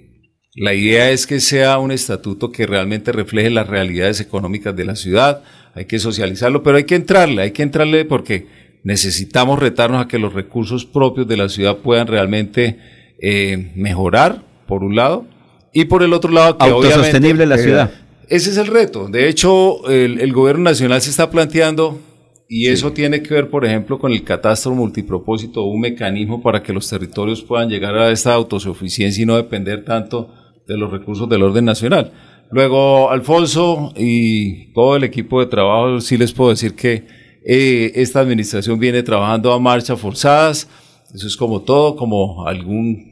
la 0.55 0.75
idea 0.75 1.11
es 1.11 1.27
que 1.27 1.39
sea 1.41 1.79
un 1.79 1.93
estatuto 1.93 2.51
que 2.51 2.67
realmente 2.67 3.13
refleje 3.13 3.51
las 3.51 3.69
realidades 3.69 4.21
económicas 4.21 4.75
de 4.75 4.85
la 4.85 4.97
ciudad, 4.97 5.43
hay 5.75 5.85
que 5.85 5.99
socializarlo, 5.99 6.63
pero 6.63 6.77
hay 6.77 6.85
que 6.85 6.97
entrarle, 6.97 7.43
hay 7.43 7.51
que 7.53 7.63
entrarle 7.63 8.05
porque 8.05 8.47
necesitamos 8.83 9.61
retarnos 9.61 10.05
a 10.05 10.09
que 10.09 10.19
los 10.19 10.33
recursos 10.33 10.85
propios 10.85 11.29
de 11.29 11.37
la 11.37 11.49
ciudad 11.49 11.77
puedan 11.79 12.09
realmente 12.09 12.79
eh, 13.21 13.73
mejorar, 13.77 14.43
por 14.67 14.83
un 14.83 14.97
lado, 14.97 15.27
y 15.73 15.85
por 15.85 16.03
el 16.03 16.13
otro 16.13 16.33
lado, 16.33 16.59
que 16.59 16.65
Autosostenible 16.65 17.47
la 17.47 17.59
ciudad. 17.59 17.91
ese 18.29 18.51
es 18.51 18.57
el 18.57 18.67
reto. 18.67 19.09
De 19.09 19.29
hecho, 19.29 19.89
el, 19.89 20.21
el 20.21 20.33
gobierno 20.33 20.65
nacional 20.65 21.01
se 21.01 21.11
está 21.11 21.31
planteando, 21.31 22.01
y 22.49 22.67
eso 22.67 22.93
tiene 22.93 23.23
que 23.23 23.33
ver, 23.33 23.49
por 23.49 23.65
ejemplo, 23.65 24.01
con 24.01 24.11
el 24.11 24.25
catastro 24.25 24.75
multipropósito, 24.75 25.63
un 25.63 25.81
mecanismo 25.81 26.43
para 26.43 26.61
que 26.61 26.73
los 26.73 26.89
territorios 26.89 27.43
puedan 27.43 27.69
llegar 27.69 27.97
a 27.97 28.11
esta 28.11 28.35
autosuficiencia 28.35 29.23
y 29.23 29.27
no 29.27 29.37
depender 29.37 29.85
tanto 29.85 30.35
de 30.71 30.79
los 30.79 30.91
recursos 30.91 31.29
del 31.29 31.43
orden 31.43 31.65
nacional. 31.65 32.13
Luego, 32.53 33.11
Alfonso 33.11 33.93
y 33.97 34.73
todo 34.73 34.97
el 34.97 35.05
equipo 35.05 35.41
de 35.41 35.47
trabajo, 35.47 36.01
sí 36.01 36.17
les 36.17 36.33
puedo 36.33 36.51
decir 36.51 36.75
que 36.75 37.05
eh, 37.47 37.93
esta 37.97 38.21
administración 38.21 38.79
viene 38.79 39.03
trabajando 39.03 39.53
a 39.53 39.59
marcha 39.61 39.97
forzadas. 39.97 40.69
Eso 41.15 41.27
es 41.27 41.37
como 41.37 41.63
todo, 41.63 41.97
como 41.97 42.47
algún 42.47 43.09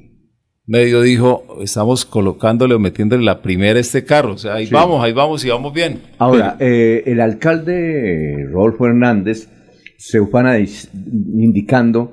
medio 0.67 1.03
dijo, 1.03 1.45
estamos 1.63 2.05
colocándole 2.05 2.75
o 2.75 2.79
metiéndole 2.79 3.25
la 3.25 3.41
primera 3.43 3.79
a 3.79 3.81
este 3.81 4.05
carro. 4.05 4.35
O 4.35 4.39
sea, 4.39 4.55
ahí 4.55 4.67
Sí. 4.67 4.75
vamos, 4.75 5.03
ahí 5.03 5.13
vamos 5.13 5.45
y 5.45 5.49
vamos 5.49 5.73
bien. 5.73 6.01
Ahora, 6.19 6.57
eh, 6.61 7.03
el 7.07 7.21
alcalde 7.21 8.45
Rodolfo 8.53 8.87
Hernández 8.87 9.49
se 9.97 10.21
ufana 10.21 10.59
indicando 10.59 12.13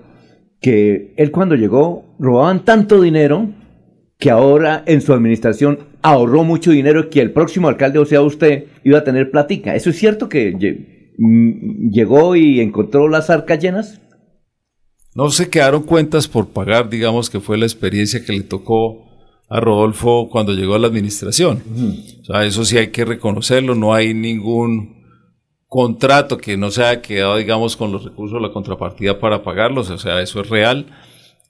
que 0.61 1.13
él 1.17 1.31
cuando 1.31 1.55
llegó 1.55 2.15
robaban 2.17 2.63
tanto 2.65 3.01
dinero 3.01 3.49
que 4.25 4.31
ahora 4.31 4.81
en 4.87 5.01
su 5.01 5.13
administración 5.13 5.77
ahorró 6.01 6.43
mucho 6.43 6.71
dinero 6.71 7.01
y 7.01 7.09
que 7.09 7.21
el 7.21 7.31
próximo 7.31 7.67
alcalde, 7.67 7.99
o 7.99 8.05
sea 8.05 8.23
usted, 8.23 8.65
iba 8.83 8.97
a 8.97 9.03
tener 9.03 9.29
platica. 9.29 9.75
¿Eso 9.75 9.91
es 9.91 9.97
cierto 9.97 10.29
que 10.29 10.51
mm, 11.15 11.91
llegó 11.91 12.35
y 12.35 12.59
encontró 12.59 13.07
las 13.07 13.29
arcas 13.29 13.59
llenas? 13.59 14.01
no 15.13 15.29
se 15.29 15.51
quedaron 15.51 15.83
cuentas 15.83 16.27
por 16.27 16.47
pagar, 16.47 16.89
digamos 16.89 17.29
que 17.29 17.39
fue 17.39 17.59
la 17.59 17.67
experiencia 17.67 18.25
que 18.25 18.33
le 18.33 18.41
tocó 18.41 19.05
a 19.47 19.59
Rodolfo 19.59 20.27
cuando 20.31 20.53
llegó 20.53 20.73
a 20.73 20.79
la 20.79 20.87
administración. 20.87 21.61
O 22.21 22.25
sea, 22.25 22.45
eso 22.45 22.65
sí 22.65 22.79
hay 22.79 22.87
que 22.87 23.05
reconocerlo, 23.05 23.75
no 23.75 23.93
hay 23.93 24.15
ningún 24.15 25.05
contrato 25.67 26.39
que 26.39 26.57
no 26.57 26.71
se 26.71 26.83
haya 26.83 27.03
quedado, 27.03 27.37
digamos, 27.37 27.77
con 27.77 27.91
los 27.91 28.05
recursos 28.05 28.41
de 28.41 28.47
la 28.47 28.51
contrapartida 28.51 29.19
para 29.19 29.43
pagarlos, 29.43 29.91
o 29.91 29.99
sea, 29.99 30.19
eso 30.19 30.41
es 30.41 30.49
real. 30.49 30.87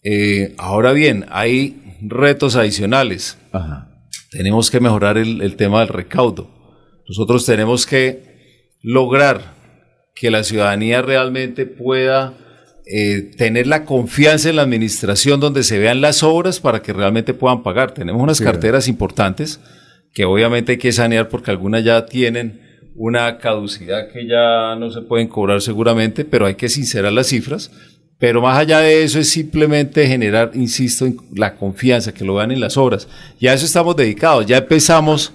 Eh, 0.06 0.54
ahora 0.58 0.94
bien, 0.94 1.26
hay 1.30 1.98
retos 2.02 2.56
adicionales. 2.56 3.38
Tenemos 4.32 4.72
que 4.72 4.80
mejorar 4.80 5.18
el, 5.18 5.42
el 5.42 5.56
tema 5.56 5.80
del 5.80 5.90
recaudo. 5.90 6.50
Nosotros 7.10 7.46
tenemos 7.46 7.86
que 7.86 8.76
lograr 8.82 9.56
que 10.14 10.32
la 10.32 10.44
ciudadanía 10.44 11.02
realmente 11.02 11.66
pueda 11.66 12.34
eh, 12.88 13.32
tener 13.36 13.66
la 13.66 13.84
confianza 13.84 14.50
en 14.50 14.58
la 14.58 14.62
administración 14.62 15.40
donde 15.40 15.64
se 15.64 15.80
vean 15.80 16.02
las 16.02 16.22
obras 16.22 16.60
para 16.60 16.84
que 16.84 16.94
realmente 16.94 17.34
puedan 17.34 17.64
pagar. 17.64 17.96
Tenemos 17.96 18.22
unas 18.22 18.40
carteras 18.40 18.88
importantes 18.88 19.60
que 20.14 20.24
obviamente 20.24 20.74
hay 20.74 20.78
que 20.78 20.92
sanear 20.92 21.28
porque 21.28 21.50
algunas 21.50 21.84
ya 21.84 22.06
tienen 22.06 22.62
una 22.96 23.40
caducidad 23.40 24.10
que 24.14 24.28
ya 24.28 24.76
no 24.76 24.92
se 24.92 25.02
pueden 25.02 25.28
cobrar 25.28 25.62
seguramente, 25.62 26.26
pero 26.26 26.46
hay 26.46 26.56
que 26.56 26.70
sincerar 26.70 27.12
las 27.12 27.28
cifras. 27.28 27.72
Pero 28.18 28.42
más 28.42 28.58
allá 28.58 28.80
de 28.80 29.04
eso 29.04 29.20
es 29.20 29.30
simplemente 29.30 30.08
generar, 30.08 30.52
insisto, 30.54 31.06
la 31.34 31.56
confianza, 31.56 32.14
que 32.14 32.24
lo 32.24 32.36
vean 32.36 32.52
en 32.52 32.60
las 32.60 32.78
obras. 32.78 33.08
Y 33.40 33.48
a 33.48 33.54
eso 33.54 33.66
estamos 33.66 33.96
dedicados. 33.96 34.46
Ya 34.46 34.58
empezamos 34.58 35.34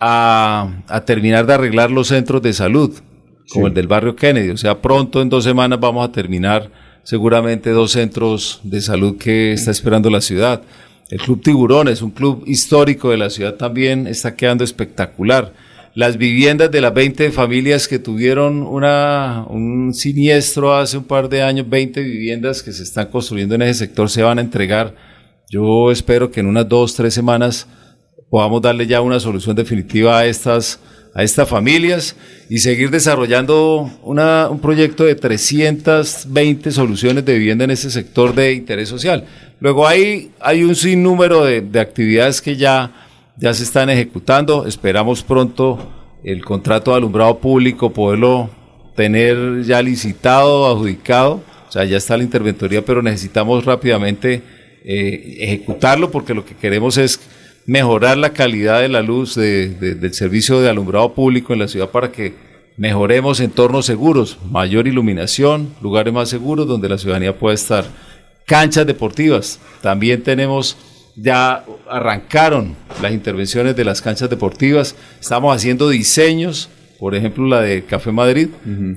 a, 0.00 0.82
a 0.88 1.04
terminar 1.04 1.46
de 1.46 1.54
arreglar 1.54 1.90
los 1.90 2.08
centros 2.08 2.42
de 2.42 2.52
salud 2.52 3.00
como 3.50 3.66
el 3.66 3.74
del 3.74 3.86
barrio 3.86 4.16
Kennedy. 4.16 4.50
O 4.50 4.56
sea, 4.56 4.80
pronto 4.80 5.20
en 5.20 5.28
dos 5.28 5.44
semanas 5.44 5.78
vamos 5.78 6.08
a 6.08 6.12
terminar 6.12 6.70
seguramente 7.02 7.70
dos 7.70 7.92
centros 7.92 8.60
de 8.62 8.80
salud 8.80 9.18
que 9.18 9.52
está 9.52 9.70
esperando 9.70 10.10
la 10.10 10.20
ciudad. 10.20 10.62
El 11.10 11.18
Club 11.18 11.42
Tiburón 11.42 11.88
es 11.88 12.02
un 12.02 12.12
club 12.12 12.44
histórico 12.46 13.10
de 13.10 13.16
la 13.16 13.30
ciudad 13.30 13.54
también, 13.54 14.06
está 14.06 14.36
quedando 14.36 14.62
espectacular. 14.62 15.52
Las 15.94 16.16
viviendas 16.16 16.70
de 16.70 16.80
las 16.80 16.94
20 16.94 17.32
familias 17.32 17.88
que 17.88 17.98
tuvieron 17.98 18.62
una, 18.62 19.44
un 19.48 19.92
siniestro 19.92 20.74
hace 20.74 20.98
un 20.98 21.04
par 21.04 21.28
de 21.28 21.42
años, 21.42 21.68
20 21.68 22.00
viviendas 22.00 22.62
que 22.62 22.72
se 22.72 22.84
están 22.84 23.08
construyendo 23.08 23.56
en 23.56 23.62
ese 23.62 23.86
sector 23.86 24.08
se 24.08 24.22
van 24.22 24.38
a 24.38 24.42
entregar. 24.42 24.94
Yo 25.48 25.90
espero 25.90 26.30
que 26.30 26.40
en 26.40 26.46
unas 26.46 26.68
dos, 26.68 26.94
tres 26.94 27.12
semanas 27.12 27.66
podamos 28.30 28.62
darle 28.62 28.86
ya 28.86 29.00
una 29.00 29.18
solución 29.18 29.56
definitiva 29.56 30.18
a 30.18 30.26
estas 30.26 30.78
a 31.14 31.22
estas 31.22 31.48
familias 31.48 32.14
y 32.48 32.58
seguir 32.58 32.90
desarrollando 32.90 33.90
un 34.02 34.60
proyecto 34.60 35.04
de 35.04 35.14
320 35.14 36.70
soluciones 36.70 37.24
de 37.24 37.34
vivienda 37.38 37.64
en 37.64 37.72
este 37.72 37.90
sector 37.90 38.34
de 38.34 38.52
interés 38.52 38.88
social. 38.88 39.24
Luego 39.60 39.86
hay, 39.86 40.30
un 40.62 40.74
sinnúmero 40.74 41.44
de 41.44 41.80
actividades 41.80 42.40
que 42.40 42.56
ya, 42.56 43.09
ya 43.36 43.54
se 43.54 43.62
están 43.62 43.90
ejecutando. 43.90 44.66
Esperamos 44.66 45.22
pronto 45.22 45.78
el 46.24 46.44
contrato 46.44 46.90
de 46.90 46.98
alumbrado 46.98 47.38
público 47.38 47.92
poderlo 47.92 48.50
tener 48.96 49.62
ya 49.62 49.82
licitado, 49.82 50.66
adjudicado. 50.66 51.42
O 51.68 51.72
sea, 51.72 51.84
ya 51.84 51.96
está 51.96 52.16
la 52.16 52.24
interventoría, 52.24 52.84
pero 52.84 53.02
necesitamos 53.02 53.64
rápidamente 53.64 54.42
eh, 54.84 55.36
ejecutarlo 55.40 56.10
porque 56.10 56.34
lo 56.34 56.44
que 56.44 56.56
queremos 56.56 56.98
es 56.98 57.20
mejorar 57.66 58.16
la 58.16 58.32
calidad 58.32 58.80
de 58.80 58.88
la 58.88 59.02
luz 59.02 59.36
del 59.36 60.14
servicio 60.14 60.60
de 60.60 60.70
alumbrado 60.70 61.14
público 61.14 61.52
en 61.52 61.60
la 61.60 61.68
ciudad 61.68 61.90
para 61.90 62.10
que 62.10 62.34
mejoremos 62.76 63.40
entornos 63.40 63.86
seguros, 63.86 64.38
mayor 64.50 64.88
iluminación, 64.88 65.74
lugares 65.82 66.12
más 66.12 66.28
seguros 66.30 66.66
donde 66.66 66.88
la 66.88 66.98
ciudadanía 66.98 67.38
pueda 67.38 67.54
estar. 67.54 67.84
Canchas 68.46 68.86
deportivas, 68.86 69.60
también 69.82 70.22
tenemos, 70.22 70.76
ya 71.20 71.64
arrancaron 71.88 72.74
las 73.02 73.12
intervenciones 73.12 73.76
de 73.76 73.84
las 73.84 74.00
canchas 74.00 74.30
deportivas, 74.30 74.94
estamos 75.20 75.54
haciendo 75.54 75.88
diseños, 75.88 76.68
por 76.98 77.14
ejemplo 77.14 77.46
la 77.46 77.60
de 77.60 77.84
Café 77.84 78.12
Madrid, 78.12 78.48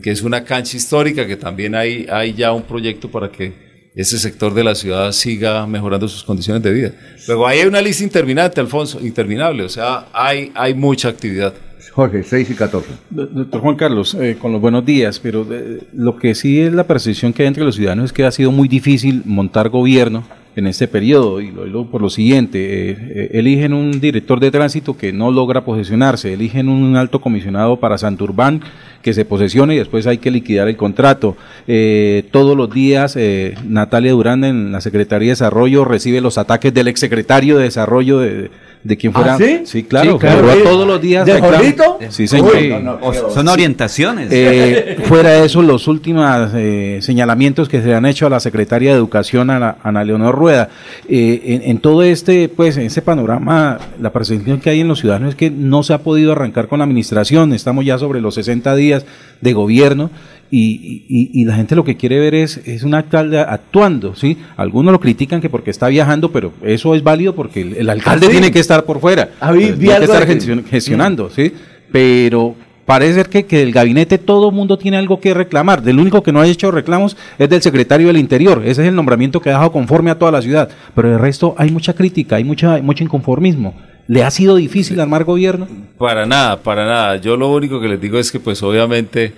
que 0.02 0.12
es 0.12 0.22
una 0.22 0.44
cancha 0.44 0.78
histórica 0.78 1.28
que 1.28 1.36
también 1.36 1.76
hay, 1.76 2.08
hay 2.10 2.34
ya 2.34 2.54
un 2.54 2.64
proyecto 2.64 3.10
para 3.10 3.32
que 3.32 3.54
ese 3.96 4.18
sector 4.18 4.54
de 4.54 4.64
la 4.64 4.74
ciudad 4.74 5.12
siga 5.12 5.68
mejorando 5.68 6.08
sus 6.08 6.24
condiciones 6.24 6.64
de 6.64 6.74
vida. 6.74 6.92
Luego 7.28 7.46
hay 7.46 7.64
una 7.66 7.82
lista 7.82 8.04
interminante, 8.04 8.60
Alfonso, 8.60 9.00
interminable, 9.02 9.64
o 9.64 9.70
sea, 9.70 10.08
hay, 10.14 10.52
hay 10.56 10.74
mucha 10.74 11.10
actividad. 11.10 11.54
Jorge, 11.92 12.24
6 12.24 12.50
y 12.50 12.56
14. 12.56 12.90
Doctor 13.12 13.62
Juan 13.62 13.76
Carlos, 13.76 14.16
eh, 14.16 14.36
con 14.40 14.52
los 14.52 14.60
buenos 14.60 14.84
días, 14.84 15.20
pero 15.20 15.46
eh, 15.52 15.84
lo 15.94 16.16
que 16.18 16.34
sí 16.34 16.60
es 16.60 16.74
la 16.74 16.88
percepción 16.88 17.34
que 17.34 17.44
hay 17.44 17.50
entre 17.50 17.64
los 17.64 17.76
ciudadanos 17.76 18.06
es 18.06 18.14
que 18.14 18.24
ha 18.24 18.32
sido 18.32 18.52
muy 18.52 18.68
difícil 18.68 19.22
montar 19.26 19.70
gobierno 19.70 20.24
en 20.56 20.68
este 20.68 20.88
periodo, 20.88 21.42
y 21.42 21.52
lo 21.52 21.86
por 21.86 22.02
lo 22.02 22.10
siguiente, 22.10 22.92
eh, 22.92 23.30
eligen 23.34 23.74
un 23.74 24.00
director 24.00 24.40
de 24.40 24.52
tránsito 24.52 24.96
que 24.96 25.12
no 25.12 25.32
logra 25.32 25.66
posesionarse, 25.66 26.34
eligen 26.34 26.70
un 26.70 26.96
alto 26.96 27.22
comisionado 27.22 27.80
para 27.80 27.98
Santurbán 27.98 28.62
que 29.02 29.14
se 29.14 29.26
posesione 29.26 29.76
y 29.76 29.78
después 29.78 30.08
hay 30.08 30.18
que 30.18 30.32
liquidar 30.32 30.68
el 30.68 30.78
contrato. 30.78 31.36
Eh, 31.68 32.26
todos 32.32 32.56
los 32.56 32.74
días 32.74 33.16
eh, 33.16 33.56
Natalia 33.68 34.12
Durán 34.12 34.44
en 34.44 34.72
la 34.72 34.82
Secretaría 34.82 35.28
de 35.28 35.32
Desarrollo 35.32 35.86
recibe 35.86 36.22
los 36.22 36.38
ataques 36.38 36.74
del 36.74 36.88
exsecretario 36.88 37.58
de 37.58 37.66
Desarrollo 37.66 38.20
de, 38.20 38.50
de 38.84 38.98
quien 38.98 39.14
fuera. 39.14 39.36
¿Ah, 39.36 39.38
sí? 39.38 39.62
sí? 39.66 39.84
claro. 39.84 40.20
todos 40.20 40.86
los 40.86 41.02
días. 41.02 41.26
¿De 41.26 41.40
Jorgito? 41.40 42.00
Sí, 42.10 42.28
señor. 42.28 43.00
son 43.34 43.48
orientaciones. 43.48 44.30
Eh, 44.32 44.98
fuera 45.06 45.32
de 45.32 45.46
eso, 45.46 45.62
los 45.62 45.88
últimos 45.88 46.52
eh, 46.54 47.00
señalamientos 47.02 47.70
que 47.70 47.82
se 47.82 47.94
han 47.94 48.06
hecho 48.06 48.28
a 48.28 48.30
la 48.30 48.40
Secretaria 48.40 48.92
de 48.92 48.98
Educación, 48.98 49.50
a 49.50 49.60
la, 49.60 49.78
Ana 49.84 50.04
Leonor 50.04 50.36
Rueda. 50.36 50.70
Eh, 51.08 51.62
en, 51.64 51.78
todo 51.80 52.04
este, 52.04 52.50
pues, 52.50 52.78
en 52.78 52.84
ese 52.84 53.02
panorama, 53.02 53.80
la 54.00 54.12
percepción 54.12 54.60
que 54.60 54.70
hay 54.70 54.82
en 54.82 54.88
los 54.88 55.00
ciudadanos 55.00 55.30
es 55.30 55.36
que 55.36 55.50
no 55.50 55.84
se 55.84 55.94
ha 55.94 56.00
podido 56.00 56.34
arrancar 56.34 56.68
con 56.68 56.80
la 56.80 56.86
administración. 56.86 57.54
Estamos 57.54 57.86
ya 57.86 57.98
sobre 57.98 58.20
los 58.22 58.36
60 58.36 58.76
días 58.76 59.06
de 59.42 59.54
gobierno 59.54 60.10
y, 60.56 61.46
la 61.46 61.56
gente 61.56 61.76
lo 61.76 61.84
que 61.84 61.98
quiere 61.98 62.20
ver 62.20 62.36
es, 62.36 62.58
es 62.66 62.84
un 62.84 62.94
alcalde 62.94 63.40
actuando, 63.40 64.16
¿sí? 64.16 64.38
Algunos 64.56 64.92
lo 64.92 65.00
critican 65.00 65.42
que 65.42 65.50
porque 65.50 65.72
está 65.72 65.88
viajando, 65.88 66.32
pero 66.32 66.54
eso 66.64 66.94
es 66.94 67.04
válido 67.04 67.34
porque 67.34 67.62
el, 67.62 67.90
alcalde 67.90 68.30
tiene 68.30 68.52
que 68.52 68.60
estar 68.60 68.86
por 68.86 69.00
fuera, 69.00 69.30
tiene 69.52 69.76
que 69.78 70.04
estar 70.04 70.28
gestionando, 70.70 71.32
¿sí? 71.32 71.52
Pero 71.92 72.56
parece 72.86 73.16
ser 73.16 73.30
que, 73.30 73.46
que 73.46 73.58
del 73.60 73.72
gabinete 73.72 74.20
todo 74.20 74.50
el 74.50 74.56
mundo 74.56 74.78
tiene 74.78 74.98
algo 74.98 75.20
que 75.20 75.34
reclamar. 75.34 75.82
Del 75.82 76.00
único 76.00 76.22
que 76.22 76.32
no 76.32 76.40
ha 76.40 76.48
hecho 76.48 76.70
reclamos 76.70 77.18
es 77.40 77.50
del 77.50 77.62
secretario 77.62 78.08
del 78.08 78.18
Interior. 78.18 78.62
Ese 78.64 78.84
es 78.84 78.88
el 78.90 78.96
nombramiento 78.96 79.42
que 79.42 79.50
ha 79.50 79.54
dejado 79.54 79.72
conforme 79.72 80.12
a 80.12 80.20
toda 80.20 80.32
la 80.32 80.42
ciudad. 80.44 80.70
Pero 80.94 81.14
el 81.14 81.20
resto 81.20 81.56
hay 81.58 81.72
mucha 81.72 81.94
crítica, 81.94 82.36
hay 82.36 82.44
mucha, 82.44 82.80
mucho 82.82 83.04
inconformismo. 83.04 83.74
¿Le 84.08 84.24
ha 84.24 84.30
sido 84.30 84.58
difícil 84.58 85.00
armar 85.00 85.24
gobierno? 85.24 85.68
Para 85.98 86.26
nada, 86.26 86.62
para 86.62 86.86
nada. 86.86 87.16
Yo 87.18 87.38
lo 87.38 87.52
único 87.52 87.80
que 87.80 87.88
les 87.88 88.00
digo 88.02 88.20
es 88.20 88.32
que 88.32 88.40
pues 88.40 88.62
obviamente 88.62 89.34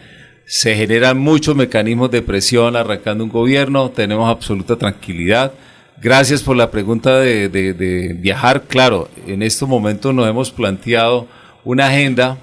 se 0.45 0.75
generan 0.75 1.17
muchos 1.17 1.55
mecanismos 1.55 2.11
de 2.11 2.21
presión 2.21 2.75
arrancando 2.75 3.23
un 3.23 3.31
gobierno, 3.31 3.89
tenemos 3.89 4.29
absoluta 4.29 4.75
tranquilidad. 4.75 5.53
Gracias 6.01 6.43
por 6.43 6.55
la 6.55 6.69
pregunta 6.69 7.19
de, 7.19 8.17
viajar. 8.19 8.63
Claro, 8.67 9.09
en 9.25 9.41
estos 9.41 9.67
momentos 9.67 10.13
nos 10.13 10.27
hemos 10.27 10.51
planteado 10.51 11.27
una 11.63 11.87
agenda 11.87 12.37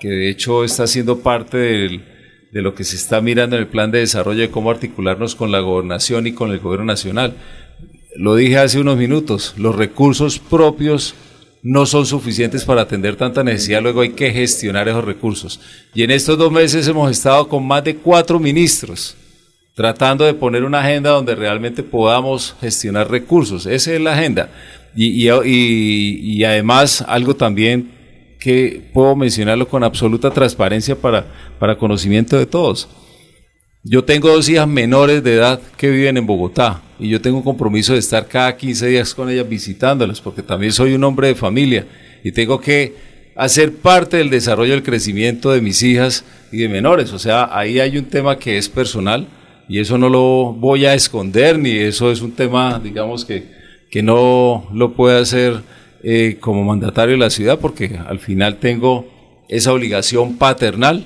que 0.00 0.08
de 0.08 0.30
hecho 0.30 0.64
está 0.64 0.86
siendo 0.86 1.18
parte 1.18 1.58
de 1.58 2.62
lo 2.62 2.74
que 2.74 2.84
se 2.84 2.96
está 2.96 3.20
mirando 3.20 3.56
en 3.56 3.62
el 3.62 3.68
plan 3.68 3.90
de 3.90 3.98
desarrollo 3.98 4.40
de 4.40 4.50
cómo 4.50 4.70
articularnos 4.70 5.34
con 5.34 5.52
la 5.52 5.60
gobernación 5.60 6.26
y 6.26 6.32
con 6.32 6.52
el 6.52 6.58
gobierno 6.58 6.86
nacional. 6.86 7.34
Lo 8.16 8.34
dije 8.34 8.58
hace 8.58 8.80
unos 8.80 8.96
minutos, 8.96 9.54
los 9.56 9.74
recursos 9.74 10.38
propios 10.38 11.14
no 11.62 11.86
son 11.86 12.04
suficientes 12.06 12.64
para 12.64 12.82
atender 12.82 13.16
tanta 13.16 13.44
necesidad, 13.44 13.82
luego 13.82 14.00
hay 14.00 14.10
que 14.10 14.32
gestionar 14.32 14.88
esos 14.88 15.04
recursos. 15.04 15.60
Y 15.94 16.02
en 16.02 16.10
estos 16.10 16.36
dos 16.36 16.50
meses 16.50 16.86
hemos 16.88 17.10
estado 17.10 17.48
con 17.48 17.66
más 17.66 17.84
de 17.84 17.96
cuatro 17.96 18.38
ministros 18.38 19.16
tratando 19.74 20.24
de 20.24 20.34
poner 20.34 20.64
una 20.64 20.80
agenda 20.80 21.10
donde 21.10 21.34
realmente 21.34 21.82
podamos 21.82 22.54
gestionar 22.60 23.10
recursos. 23.10 23.66
Esa 23.66 23.92
es 23.94 24.00
la 24.00 24.12
agenda. 24.12 24.50
Y, 24.94 26.44
además 26.44 27.02
algo 27.08 27.34
también 27.34 27.90
que 28.38 28.82
puedo 28.92 29.16
mencionarlo 29.16 29.66
con 29.68 29.84
absoluta 29.84 30.30
transparencia 30.30 30.94
para, 30.96 31.26
para 31.58 31.78
conocimiento 31.78 32.36
de 32.36 32.46
todos. 32.46 32.88
Yo 33.84 34.04
tengo 34.04 34.28
dos 34.28 34.48
hijas 34.48 34.68
menores 34.68 35.24
de 35.24 35.34
edad 35.34 35.60
que 35.76 35.90
viven 35.90 36.16
en 36.16 36.24
Bogotá 36.24 36.82
y 37.00 37.08
yo 37.08 37.20
tengo 37.20 37.38
un 37.38 37.42
compromiso 37.42 37.94
de 37.94 37.98
estar 37.98 38.28
cada 38.28 38.56
15 38.56 38.86
días 38.86 39.12
con 39.12 39.28
ellas 39.28 39.48
visitándolas 39.48 40.20
porque 40.20 40.40
también 40.40 40.72
soy 40.72 40.94
un 40.94 41.02
hombre 41.02 41.26
de 41.26 41.34
familia 41.34 41.84
y 42.22 42.30
tengo 42.30 42.60
que 42.60 42.94
hacer 43.34 43.74
parte 43.74 44.18
del 44.18 44.30
desarrollo 44.30 44.70
del 44.70 44.84
crecimiento 44.84 45.50
de 45.50 45.60
mis 45.60 45.82
hijas 45.82 46.24
y 46.52 46.58
de 46.58 46.68
menores. 46.68 47.12
O 47.12 47.18
sea, 47.18 47.48
ahí 47.50 47.80
hay 47.80 47.98
un 47.98 48.04
tema 48.04 48.38
que 48.38 48.56
es 48.56 48.68
personal 48.68 49.26
y 49.68 49.80
eso 49.80 49.98
no 49.98 50.08
lo 50.08 50.52
voy 50.52 50.86
a 50.86 50.94
esconder 50.94 51.58
ni 51.58 51.72
eso 51.72 52.12
es 52.12 52.22
un 52.22 52.30
tema, 52.30 52.78
digamos, 52.78 53.24
que, 53.24 53.48
que 53.90 54.00
no 54.00 54.68
lo 54.72 54.92
puedo 54.92 55.18
hacer 55.20 55.60
eh, 56.04 56.36
como 56.38 56.62
mandatario 56.62 57.14
de 57.14 57.18
la 57.18 57.30
ciudad 57.30 57.58
porque 57.58 57.98
al 58.06 58.20
final 58.20 58.58
tengo 58.58 59.08
esa 59.48 59.72
obligación 59.72 60.38
paternal 60.38 61.04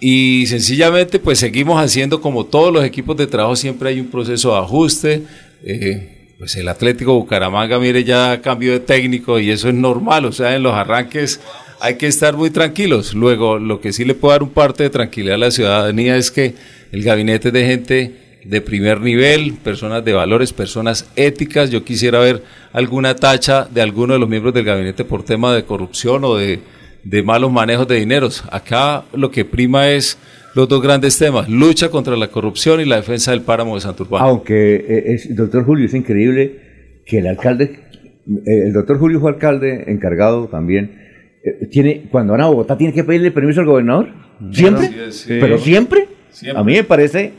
y 0.00 0.46
sencillamente 0.46 1.18
pues 1.18 1.38
seguimos 1.38 1.82
haciendo 1.82 2.20
como 2.20 2.44
todos 2.44 2.72
los 2.72 2.84
equipos 2.84 3.16
de 3.16 3.26
trabajo, 3.26 3.56
siempre 3.56 3.88
hay 3.90 4.00
un 4.00 4.08
proceso 4.08 4.52
de 4.52 4.58
ajuste. 4.58 5.22
eh, 5.64 6.12
pues 6.38 6.54
el 6.56 6.68
Atlético 6.68 7.14
Bucaramanga, 7.14 7.78
mire, 7.78 8.04
ya 8.04 8.42
cambió 8.42 8.72
de 8.72 8.80
técnico 8.80 9.38
y 9.40 9.50
eso 9.50 9.68
es 9.68 9.74
normal, 9.74 10.26
o 10.26 10.32
sea, 10.32 10.54
en 10.54 10.62
los 10.62 10.74
arranques 10.74 11.40
hay 11.80 11.96
que 11.96 12.06
estar 12.06 12.36
muy 12.36 12.50
tranquilos. 12.50 13.14
Luego, 13.14 13.58
lo 13.58 13.80
que 13.80 13.92
sí 13.92 14.04
le 14.04 14.14
puede 14.14 14.34
dar 14.34 14.42
un 14.42 14.50
parte 14.50 14.82
de 14.82 14.90
tranquilidad 14.90 15.36
a 15.36 15.38
la 15.38 15.50
ciudadanía 15.50 16.16
es 16.16 16.30
que 16.30 16.54
el 16.92 17.02
gabinete 17.02 17.48
es 17.48 17.54
de 17.54 17.66
gente 17.66 18.14
de 18.44 18.60
primer 18.60 19.00
nivel, 19.00 19.54
personas 19.54 20.04
de 20.04 20.12
valores, 20.12 20.52
personas 20.52 21.10
éticas. 21.16 21.70
Yo 21.70 21.84
quisiera 21.84 22.18
ver 22.18 22.42
alguna 22.72 23.16
tacha 23.16 23.66
de 23.70 23.82
alguno 23.82 24.14
de 24.14 24.20
los 24.20 24.28
miembros 24.28 24.54
del 24.54 24.64
gabinete 24.64 25.04
por 25.04 25.24
tema 25.24 25.54
de 25.54 25.64
corrupción 25.64 26.24
o 26.24 26.36
de, 26.36 26.60
de 27.08 27.22
malos 27.22 27.52
manejos 27.52 27.86
de 27.86 27.96
dineros. 27.96 28.44
Acá 28.50 29.04
lo 29.12 29.30
que 29.30 29.44
prima 29.44 29.88
es 29.90 30.18
los 30.54 30.68
dos 30.68 30.82
grandes 30.82 31.18
temas, 31.18 31.48
lucha 31.48 31.90
contra 31.90 32.16
la 32.16 32.28
corrupción 32.28 32.80
y 32.80 32.84
la 32.84 32.96
defensa 32.96 33.30
del 33.30 33.42
páramo 33.42 33.74
de 33.74 33.82
Santurbán. 33.82 34.22
Aunque, 34.22 34.76
eh, 34.76 35.12
es, 35.12 35.36
doctor 35.36 35.64
Julio, 35.64 35.84
es 35.86 35.94
increíble 35.94 37.02
que 37.04 37.18
el 37.18 37.26
alcalde, 37.26 37.78
eh, 38.26 38.62
el 38.66 38.72
doctor 38.72 38.98
Julio 38.98 39.20
fue 39.20 39.32
alcalde 39.32 39.84
encargado 39.86 40.48
también, 40.48 40.98
eh, 41.44 41.66
tiene, 41.70 42.06
cuando 42.10 42.32
van 42.32 42.40
a 42.40 42.46
Bogotá, 42.46 42.76
tiene 42.76 42.92
que 42.92 43.04
pedirle 43.04 43.30
permiso 43.30 43.60
al 43.60 43.66
gobernador. 43.66 44.08
¿Siempre? 44.50 44.88
Sí, 44.88 45.12
sí. 45.12 45.36
¿Pero 45.40 45.58
siempre? 45.58 46.08
Siempre. 46.30 46.60
A 46.60 46.64
mí 46.64 46.72
me 46.72 46.84
parece 46.84 47.32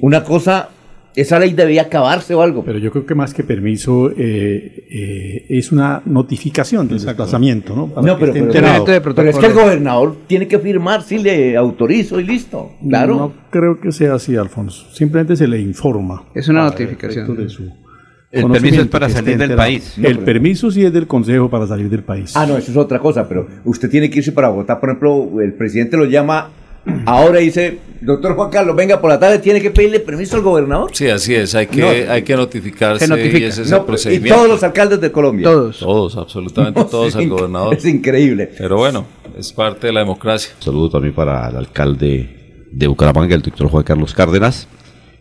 una 0.00 0.24
cosa, 0.24 0.70
esa 1.16 1.38
ley 1.38 1.52
debía 1.52 1.82
acabarse 1.82 2.34
o 2.34 2.42
algo. 2.42 2.64
Pero 2.64 2.78
yo 2.78 2.90
creo 2.90 3.06
que 3.06 3.14
más 3.14 3.32
que 3.34 3.44
permiso 3.44 4.10
eh, 4.10 4.84
eh, 4.90 5.46
es 5.48 5.70
una 5.72 6.02
notificación 6.04 6.88
del 6.88 6.98
desplazamiento, 7.02 7.74
¿no? 7.76 7.88
Para 7.88 8.06
No, 8.06 8.14
que 8.18 8.20
pero, 8.26 8.32
esté 8.32 8.40
pero- 8.40 8.66
enterado. 8.66 8.84
de 8.84 9.00
pero 9.00 9.30
es 9.30 9.38
que 9.38 9.46
el 9.46 9.52
gobernador 9.52 10.16
tiene 10.26 10.48
que 10.48 10.58
firmar 10.58 11.02
si 11.02 11.18
le 11.18 11.56
autorizo 11.56 12.18
y 12.20 12.24
listo. 12.24 12.72
Claro. 12.88 13.14
No 13.16 13.32
creo 13.50 13.80
que 13.80 13.92
sea 13.92 14.14
así, 14.14 14.34
Alfonso. 14.36 14.86
Simplemente 14.92 15.36
se 15.36 15.46
le 15.46 15.60
informa. 15.60 16.24
Es 16.34 16.48
una 16.48 16.64
notificación. 16.64 17.26
respecto 17.26 17.42
de 17.42 17.48
su 17.48 17.84
El 18.32 18.50
permiso 18.50 18.80
es 18.82 18.88
para 18.88 19.08
salir 19.08 19.38
del 19.38 19.54
país. 19.54 19.94
el 20.02 20.18
permiso 20.18 20.70
sí 20.72 20.84
es 20.84 20.92
del 20.92 21.06
Consejo 21.06 21.48
para 21.48 21.66
salir 21.68 21.88
del 21.88 22.02
país. 22.02 22.32
Ah, 22.36 22.44
no, 22.46 22.56
eso 22.56 22.72
es 22.72 22.76
otra 22.76 22.98
cosa, 22.98 23.28
pero 23.28 23.46
usted 23.64 23.88
tiene 23.88 24.10
que 24.10 24.18
irse 24.18 24.32
para 24.32 24.48
Bogotá. 24.48 24.80
Por 24.80 24.88
ejemplo, 24.88 25.40
el 25.40 25.52
presidente 25.54 25.96
lo 25.96 26.06
llama 26.06 26.50
ahora 27.06 27.38
dice, 27.40 27.78
doctor 28.00 28.34
Juan 28.36 28.50
Carlos, 28.50 28.76
venga 28.76 29.00
por 29.00 29.10
la 29.10 29.18
tarde, 29.18 29.38
tiene 29.38 29.60
que 29.60 29.70
pedirle 29.70 30.00
permiso 30.00 30.36
al 30.36 30.42
gobernador. 30.42 30.90
Sí, 30.92 31.08
así 31.08 31.34
es, 31.34 31.54
hay 31.54 31.66
que, 31.66 31.80
No. 31.80 32.12
hay 32.12 32.22
que 32.22 32.36
notificarse 32.36 33.06
Se 33.06 33.08
notifica. 33.10 33.38
y 33.38 33.44
ese 33.44 33.62
es 33.62 33.70
No, 33.70 33.76
el 33.78 33.82
y 33.82 33.86
procedimiento. 33.86 34.34
todos 34.36 34.48
los 34.48 34.62
alcaldes 34.62 35.00
de 35.00 35.10
Colombia. 35.12 35.44
Todos. 35.44 35.78
Todos, 35.78 36.16
absolutamente 36.16 36.80
No, 36.80 36.86
todos 36.86 37.16
al 37.16 37.28
gobernador. 37.28 37.74
Es 37.74 37.84
increíble. 37.86 38.50
Pero 38.58 38.76
bueno, 38.76 39.06
es 39.38 39.52
parte 39.52 39.86
de 39.88 39.92
la 39.92 40.00
democracia. 40.00 40.52
Saludo 40.58 40.90
también 40.90 41.14
para 41.14 41.48
el 41.48 41.56
alcalde 41.56 42.66
de 42.70 42.86
Bucaramanga, 42.86 43.34
el 43.34 43.42
doctor 43.42 43.68
Juan 43.68 43.84
Carlos 43.84 44.12
Cárdenas. 44.14 44.68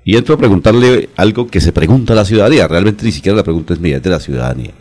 Y 0.06 0.18
entro 0.18 0.36
a 0.36 0.38
preguntarle 0.38 1.08
algo 1.16 1.48
que 1.48 1.62
se 1.62 1.72
pregunta 1.72 2.12
a 2.12 2.16
la 2.18 2.26
ciudadanía. 2.26 2.68
Realmente 2.68 3.06
ni 3.06 3.12
siquiera 3.14 3.38
la 3.38 3.44
pregunta 3.44 3.74
es 3.74 3.80
mía, 3.80 3.98
es 3.98 4.04
de 4.04 4.10
la 4.10 4.20
ciudadanía. 4.20 4.72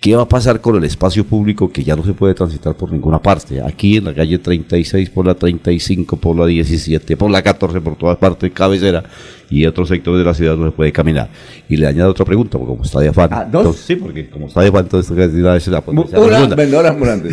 ¿Qué 0.00 0.14
va 0.14 0.22
a 0.22 0.28
pasar 0.28 0.60
con 0.60 0.76
el 0.76 0.84
espacio 0.84 1.24
público 1.24 1.72
que 1.72 1.82
ya 1.82 1.96
no 1.96 2.04
se 2.04 2.12
puede 2.12 2.32
transitar 2.32 2.76
por 2.76 2.92
ninguna 2.92 3.18
parte? 3.20 3.60
Aquí 3.60 3.96
en 3.96 4.04
la 4.04 4.14
calle 4.14 4.38
36, 4.38 5.10
por 5.10 5.26
la 5.26 5.34
35, 5.34 6.16
por 6.18 6.36
la 6.36 6.46
17, 6.46 7.16
por 7.16 7.28
la 7.28 7.42
14, 7.42 7.80
por 7.80 7.96
todas 7.96 8.16
partes, 8.16 8.52
cabecera, 8.52 9.02
y 9.50 9.66
otros 9.66 9.88
sectores 9.88 10.20
de 10.20 10.24
la 10.24 10.34
ciudad 10.34 10.56
no 10.56 10.66
se 10.66 10.70
puede 10.72 10.92
caminar. 10.92 11.28
Y 11.68 11.76
le 11.76 11.88
añado 11.88 12.12
otra 12.12 12.24
pregunta, 12.24 12.58
porque 12.58 12.70
como 12.70 12.84
está 12.84 13.00
de 13.00 13.08
afán. 13.08 13.30
Ah, 13.32 13.44
¿dos? 13.44 13.62
entonces- 13.62 13.84
sí, 13.86 13.96
porque 13.96 14.30
como 14.30 14.46
está 14.46 14.60
de 14.60 14.68
afán, 14.68 14.84
entonces 14.84 15.10
es 15.10 15.34
la, 15.34 15.56
es 15.56 15.66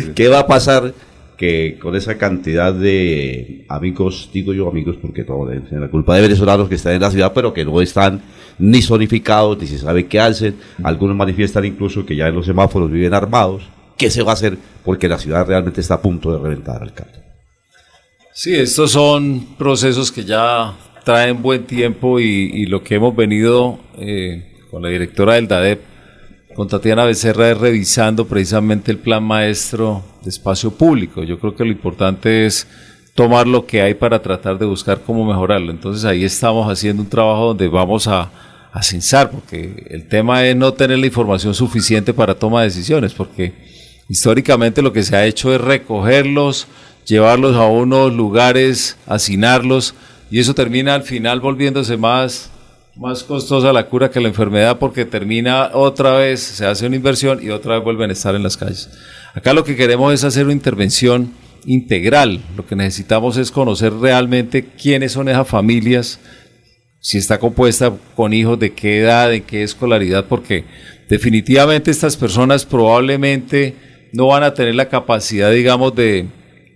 sí. 0.02 0.10
¿Qué 0.16 0.26
va 0.26 0.40
a 0.40 0.46
pasar 0.48 0.92
que 1.36 1.78
con 1.80 1.94
esa 1.94 2.16
cantidad 2.16 2.72
de 2.74 3.64
amigos, 3.68 4.30
digo 4.32 4.52
yo 4.52 4.68
amigos 4.68 4.96
porque 5.00 5.22
todo 5.22 5.46
deben 5.46 5.68
ser 5.68 5.80
la 5.80 5.88
culpa 5.88 6.16
de 6.16 6.22
venezolanos 6.22 6.68
que 6.68 6.76
están 6.76 6.94
en 6.94 7.02
la 7.02 7.10
ciudad 7.10 7.32
pero 7.34 7.52
que 7.52 7.64
no 7.64 7.80
están 7.80 8.22
ni 8.58 8.82
zonificados, 8.82 9.58
ni 9.58 9.66
se 9.66 9.78
sabe 9.78 10.06
qué 10.06 10.20
hacen, 10.20 10.56
algunos 10.82 11.16
manifiestan 11.16 11.64
incluso 11.64 12.06
que 12.06 12.16
ya 12.16 12.28
en 12.28 12.34
los 12.34 12.46
semáforos 12.46 12.90
viven 12.90 13.14
armados, 13.14 13.64
¿qué 13.96 14.10
se 14.10 14.22
va 14.22 14.32
a 14.32 14.34
hacer? 14.34 14.56
Porque 14.84 15.08
la 15.08 15.18
ciudad 15.18 15.46
realmente 15.46 15.80
está 15.80 15.94
a 15.94 16.02
punto 16.02 16.32
de 16.32 16.42
reventar, 16.42 16.82
alcalde. 16.82 17.24
Sí, 18.32 18.54
estos 18.54 18.92
son 18.92 19.56
procesos 19.56 20.12
que 20.12 20.24
ya 20.24 20.74
traen 21.04 21.40
buen 21.40 21.64
tiempo 21.64 22.20
y, 22.20 22.66
lo 22.66 22.82
que 22.82 22.96
hemos 22.96 23.14
venido 23.14 23.78
eh, 23.98 24.66
con 24.70 24.82
la 24.82 24.88
directora 24.88 25.34
del 25.34 25.48
DADEP, 25.48 25.80
con 26.54 26.68
Tatiana 26.68 27.04
Becerra, 27.04 27.50
es 27.50 27.58
revisando 27.58 28.26
precisamente 28.26 28.90
el 28.90 28.98
plan 28.98 29.22
maestro 29.22 30.02
de 30.22 30.30
espacio 30.30 30.70
público. 30.70 31.22
Yo 31.22 31.38
creo 31.38 31.54
que 31.54 31.64
lo 31.64 31.70
importante 31.70 32.46
es 32.46 32.66
tomar 33.14 33.46
lo 33.46 33.66
que 33.66 33.80
hay 33.80 33.94
para 33.94 34.20
tratar 34.20 34.58
de 34.58 34.66
buscar 34.66 35.00
cómo 35.00 35.24
mejorarlo. 35.24 35.70
Entonces 35.70 36.04
ahí 36.04 36.24
estamos 36.24 36.70
haciendo 36.70 37.02
un 37.02 37.08
trabajo 37.08 37.46
donde 37.46 37.68
vamos 37.68 38.06
a, 38.06 38.30
a 38.72 39.30
porque 39.30 39.86
el 39.90 40.06
tema 40.06 40.44
es 40.44 40.54
no 40.54 40.74
tener 40.74 40.98
la 40.98 41.06
información 41.06 41.54
suficiente 41.54 42.12
para 42.12 42.34
toma 42.34 42.60
de 42.60 42.68
decisiones, 42.68 43.14
porque 43.14 43.54
históricamente 44.08 44.82
lo 44.82 44.92
que 44.92 45.02
se 45.02 45.16
ha 45.16 45.26
hecho 45.26 45.54
es 45.54 45.60
recogerlos, 45.60 46.66
llevarlos 47.06 47.56
a 47.56 47.66
unos 47.66 48.12
lugares, 48.12 48.96
hacinarlos, 49.06 49.94
y 50.30 50.40
eso 50.40 50.54
termina 50.54 50.94
al 50.94 51.02
final 51.04 51.40
volviéndose 51.40 51.96
más, 51.96 52.50
más 52.96 53.22
costosa 53.22 53.72
la 53.72 53.86
cura 53.86 54.10
que 54.10 54.20
la 54.20 54.28
enfermedad, 54.28 54.78
porque 54.78 55.04
termina 55.04 55.70
otra 55.72 56.12
vez, 56.12 56.40
se 56.40 56.66
hace 56.66 56.86
una 56.86 56.96
inversión 56.96 57.40
y 57.42 57.50
otra 57.50 57.76
vez 57.76 57.84
vuelven 57.84 58.10
a 58.10 58.12
estar 58.12 58.34
en 58.34 58.42
las 58.42 58.56
calles. 58.56 58.90
Acá 59.34 59.52
lo 59.52 59.64
que 59.64 59.76
queremos 59.76 60.12
es 60.12 60.24
hacer 60.24 60.44
una 60.44 60.52
intervención 60.52 61.32
integral, 61.64 62.40
lo 62.56 62.66
que 62.66 62.76
necesitamos 62.76 63.36
es 63.36 63.50
conocer 63.50 63.92
realmente 63.92 64.64
quiénes 64.64 65.12
son 65.12 65.28
esas 65.28 65.48
familias, 65.48 66.20
si 67.06 67.18
está 67.18 67.38
compuesta 67.38 67.92
con 68.16 68.32
hijos 68.32 68.58
de 68.58 68.72
qué 68.72 68.98
edad, 68.98 69.30
de 69.30 69.42
qué 69.42 69.62
escolaridad, 69.62 70.24
porque 70.24 70.64
definitivamente 71.08 71.92
estas 71.92 72.16
personas 72.16 72.64
probablemente 72.64 73.76
no 74.12 74.26
van 74.26 74.42
a 74.42 74.54
tener 74.54 74.74
la 74.74 74.88
capacidad, 74.88 75.52
digamos, 75.52 75.94
de, 75.94 76.26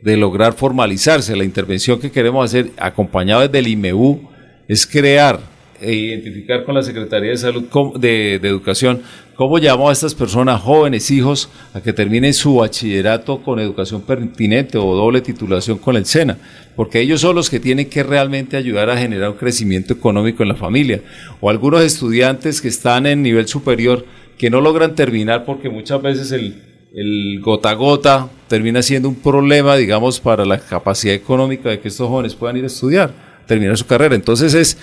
de 0.01 0.17
lograr 0.17 0.53
formalizarse. 0.53 1.35
La 1.35 1.43
intervención 1.43 1.99
que 1.99 2.13
queremos 2.13 2.45
hacer, 2.45 2.71
acompañado 2.77 3.41
desde 3.41 3.59
el 3.59 3.67
IMEU, 3.67 4.31
es 4.69 4.87
crear 4.87 5.41
e 5.81 5.95
identificar 5.95 6.63
con 6.65 6.77
la 6.77 6.85
Secretaría 6.85 7.31
de 7.31 7.37
Salud, 7.37 7.65
de, 7.99 8.39
de 8.41 8.49
Educación, 8.49 9.03
cómo 9.41 9.57
llamamos 9.57 9.89
a 9.89 9.93
estas 9.93 10.15
personas, 10.15 10.61
jóvenes, 10.61 11.11
hijos, 11.11 11.49
a 11.73 11.81
que 11.81 11.95
terminen 11.95 12.35
su 12.35 12.57
bachillerato 12.57 13.43
con 13.43 13.59
educación 13.59 14.03
pertinente 14.03 14.77
o 14.77 14.95
doble 14.95 15.23
titulación 15.23 15.79
con 15.79 15.97
el 15.97 16.05
SENA, 16.05 16.37
porque 16.77 17.01
ellos 17.01 17.23
son 17.23 17.37
los 17.37 17.49
que 17.49 17.59
tienen 17.59 17.89
que 17.89 18.03
realmente 18.03 18.59
ayudar 18.59 18.91
a 18.91 18.99
generar 18.99 19.31
un 19.31 19.39
crecimiento 19.39 19.95
económico 19.95 20.43
en 20.43 20.51
la 20.51 20.57
familia. 20.57 21.01
O 21.41 21.49
algunos 21.49 21.83
estudiantes 21.83 22.61
que 22.61 22.69
están 22.69 23.07
en 23.07 23.23
nivel 23.23 23.49
superior 23.49 24.05
que 24.37 24.51
no 24.51 24.61
logran 24.61 24.95
terminar 24.95 25.47
porque 25.47 25.71
muchas 25.71 26.03
veces 26.03 26.33
el, 26.33 26.63
el 26.93 27.41
gota 27.41 27.71
a 27.71 27.75
gota 27.77 28.29
termina 28.47 28.83
siendo 28.83 29.09
un 29.09 29.15
problema, 29.15 29.75
digamos, 29.75 30.21
para 30.21 30.45
la 30.45 30.59
capacidad 30.59 31.15
económica 31.15 31.71
de 31.71 31.81
que 31.81 31.89
estos 31.89 32.11
jóvenes 32.11 32.35
puedan 32.35 32.59
ir 32.59 32.65
a 32.65 32.67
estudiar, 32.67 33.15
terminar 33.47 33.79
su 33.79 33.87
carrera. 33.87 34.15
Entonces 34.15 34.53
es 34.53 34.77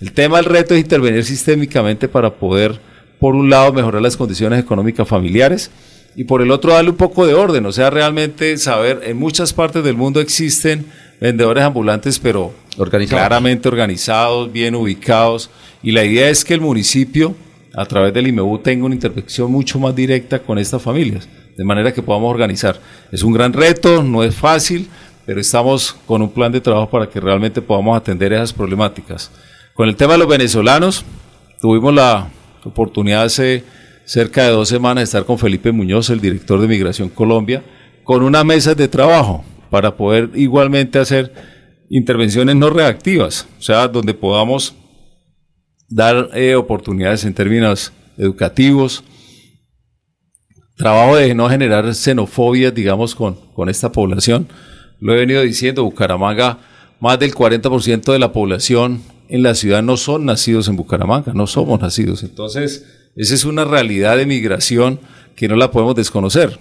el 0.00 0.12
tema, 0.12 0.38
el 0.38 0.44
reto 0.44 0.72
es 0.72 0.80
intervenir 0.80 1.24
sistémicamente 1.24 2.06
para 2.06 2.30
poder, 2.30 2.78
por 3.24 3.36
un 3.36 3.48
lado, 3.48 3.72
mejorar 3.72 4.02
las 4.02 4.18
condiciones 4.18 4.60
económicas 4.60 5.08
familiares 5.08 5.70
y 6.14 6.24
por 6.24 6.42
el 6.42 6.50
otro 6.50 6.74
darle 6.74 6.90
un 6.90 6.98
poco 6.98 7.26
de 7.26 7.32
orden, 7.32 7.64
o 7.64 7.72
sea, 7.72 7.88
realmente 7.88 8.54
saber, 8.58 9.00
en 9.02 9.16
muchas 9.16 9.54
partes 9.54 9.82
del 9.82 9.96
mundo 9.96 10.20
existen 10.20 10.84
vendedores 11.22 11.64
ambulantes, 11.64 12.18
pero 12.18 12.52
Organizados. 12.76 13.18
claramente 13.18 13.66
organizados, 13.66 14.52
bien 14.52 14.74
ubicados, 14.74 15.48
y 15.82 15.92
la 15.92 16.04
idea 16.04 16.28
es 16.28 16.44
que 16.44 16.52
el 16.52 16.60
municipio, 16.60 17.34
a 17.74 17.86
través 17.86 18.12
del 18.12 18.26
IMEU, 18.26 18.58
tenga 18.58 18.84
una 18.84 18.94
intervención 18.94 19.50
mucho 19.50 19.78
más 19.78 19.96
directa 19.96 20.40
con 20.40 20.58
estas 20.58 20.82
familias, 20.82 21.26
de 21.56 21.64
manera 21.64 21.94
que 21.94 22.02
podamos 22.02 22.30
organizar. 22.30 22.78
Es 23.10 23.22
un 23.22 23.32
gran 23.32 23.54
reto, 23.54 24.02
no 24.02 24.22
es 24.22 24.34
fácil, 24.34 24.86
pero 25.24 25.40
estamos 25.40 25.96
con 26.06 26.20
un 26.20 26.28
plan 26.28 26.52
de 26.52 26.60
trabajo 26.60 26.90
para 26.90 27.08
que 27.08 27.20
realmente 27.20 27.62
podamos 27.62 27.96
atender 27.96 28.34
esas 28.34 28.52
problemáticas. 28.52 29.30
Con 29.72 29.88
el 29.88 29.96
tema 29.96 30.12
de 30.12 30.18
los 30.18 30.28
venezolanos, 30.28 31.06
tuvimos 31.62 31.94
la 31.94 32.28
oportunidad 32.64 33.24
hace 33.24 33.64
cerca 34.04 34.44
de 34.44 34.50
dos 34.50 34.68
semanas 34.68 35.02
de 35.02 35.04
estar 35.04 35.24
con 35.24 35.38
Felipe 35.38 35.72
Muñoz, 35.72 36.10
el 36.10 36.20
director 36.20 36.60
de 36.60 36.68
Migración 36.68 37.08
Colombia, 37.08 37.62
con 38.04 38.22
una 38.22 38.44
mesa 38.44 38.74
de 38.74 38.88
trabajo 38.88 39.44
para 39.70 39.96
poder 39.96 40.30
igualmente 40.34 40.98
hacer 40.98 41.32
intervenciones 41.88 42.56
no 42.56 42.70
reactivas, 42.70 43.48
o 43.58 43.62
sea, 43.62 43.88
donde 43.88 44.14
podamos 44.14 44.74
dar 45.88 46.30
eh, 46.34 46.54
oportunidades 46.54 47.24
en 47.24 47.34
términos 47.34 47.92
educativos, 48.16 49.04
trabajo 50.76 51.16
de 51.16 51.34
no 51.34 51.48
generar 51.48 51.94
xenofobia, 51.94 52.70
digamos, 52.70 53.14
con, 53.14 53.34
con 53.54 53.68
esta 53.68 53.92
población. 53.92 54.48
Lo 55.00 55.14
he 55.14 55.16
venido 55.16 55.42
diciendo, 55.42 55.84
Bucaramanga, 55.84 56.58
más 57.00 57.18
del 57.18 57.34
40% 57.34 58.12
de 58.12 58.18
la 58.18 58.32
población 58.32 59.02
en 59.28 59.42
la 59.42 59.54
ciudad 59.54 59.82
no 59.82 59.96
son 59.96 60.24
nacidos 60.24 60.68
en 60.68 60.76
Bucaramanga, 60.76 61.32
no 61.34 61.46
somos 61.46 61.80
nacidos. 61.80 62.22
Entonces, 62.22 62.86
esa 63.16 63.34
es 63.34 63.44
una 63.44 63.64
realidad 63.64 64.16
de 64.16 64.26
migración 64.26 65.00
que 65.36 65.48
no 65.48 65.56
la 65.56 65.70
podemos 65.70 65.94
desconocer. 65.94 66.58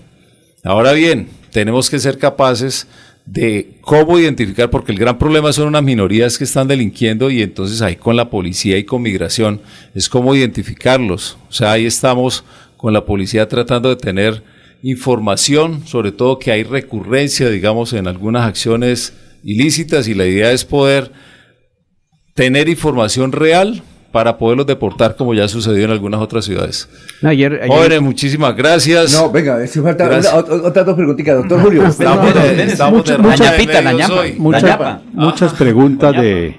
Ahora 0.63 0.93
bien, 0.93 1.27
tenemos 1.51 1.89
que 1.89 1.99
ser 1.99 2.17
capaces 2.17 2.87
de 3.25 3.77
cómo 3.81 4.19
identificar, 4.19 4.69
porque 4.69 4.91
el 4.91 4.99
gran 4.99 5.17
problema 5.17 5.53
son 5.53 5.67
unas 5.67 5.83
minorías 5.83 6.37
que 6.37 6.43
están 6.43 6.67
delinquiendo 6.67 7.29
y 7.31 7.41
entonces 7.41 7.81
ahí 7.81 7.95
con 7.95 8.15
la 8.15 8.29
policía 8.29 8.77
y 8.77 8.83
con 8.83 9.01
migración 9.01 9.61
es 9.95 10.09
cómo 10.09 10.35
identificarlos. 10.35 11.37
O 11.49 11.53
sea, 11.53 11.71
ahí 11.71 11.85
estamos 11.85 12.43
con 12.75 12.91
la 12.93 13.05
policía 13.05 13.47
tratando 13.47 13.89
de 13.89 13.95
tener 13.95 14.43
información, 14.81 15.87
sobre 15.87 16.11
todo 16.11 16.39
que 16.39 16.51
hay 16.51 16.63
recurrencia, 16.63 17.49
digamos, 17.49 17.93
en 17.93 18.07
algunas 18.07 18.45
acciones 18.45 19.13
ilícitas 19.43 20.07
y 20.07 20.13
la 20.13 20.25
idea 20.25 20.51
es 20.51 20.65
poder 20.65 21.11
tener 22.33 22.69
información 22.69 23.31
real 23.31 23.81
para 24.11 24.37
poderlos 24.37 24.67
deportar 24.67 25.15
como 25.15 25.33
ya 25.33 25.47
sucedió 25.47 25.85
en 25.85 25.91
algunas 25.91 26.21
otras 26.21 26.45
ciudades. 26.45 26.87
No, 27.21 27.29
ayer, 27.29 27.53
ayer- 27.63 27.67
Jóvenes, 27.67 28.01
muchísimas 28.01 28.55
gracias. 28.55 29.11
No, 29.13 29.31
venga, 29.31 29.65
si 29.65 29.79
falta 29.81 30.05
una- 30.07 30.35
otras 30.67 30.85
dos 30.85 30.95
preguntitas, 30.95 31.35
doctor 31.37 31.61
Julio. 31.61 31.83
Estamos 31.87 32.33
de, 32.33 32.63
estamos 32.63 32.97
Mucha- 32.99 33.17
la 33.81 33.93
ñapa. 33.93 34.23
ñapa. 34.61 35.01
muchas 35.13 35.53
preguntas 35.53 36.13
de, 36.15 36.57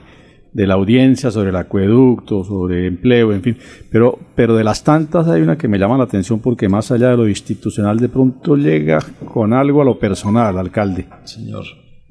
de 0.53 0.67
la 0.67 0.75
audiencia 0.75 1.31
sobre 1.31 1.51
el 1.51 1.57
acueducto, 1.57 2.43
sobre 2.43 2.89
empleo, 2.89 3.33
en 3.33 3.43
fin. 3.43 3.57
Pero, 3.89 4.19
pero 4.35 4.57
de 4.57 4.65
las 4.65 4.83
tantas 4.83 5.29
hay 5.29 5.41
una 5.41 5.57
que 5.57 5.69
me 5.69 5.79
llama 5.79 5.97
la 5.97 6.05
atención 6.05 6.41
porque 6.41 6.69
más 6.69 6.91
allá 6.91 7.11
de 7.11 7.17
lo 7.17 7.29
institucional 7.29 7.99
de 8.01 8.09
pronto 8.09 8.57
llega 8.57 8.99
con 9.33 9.53
algo 9.53 9.81
a 9.81 9.85
lo 9.85 9.97
personal, 9.97 10.59
alcalde. 10.59 11.07
Señor. 11.23 11.65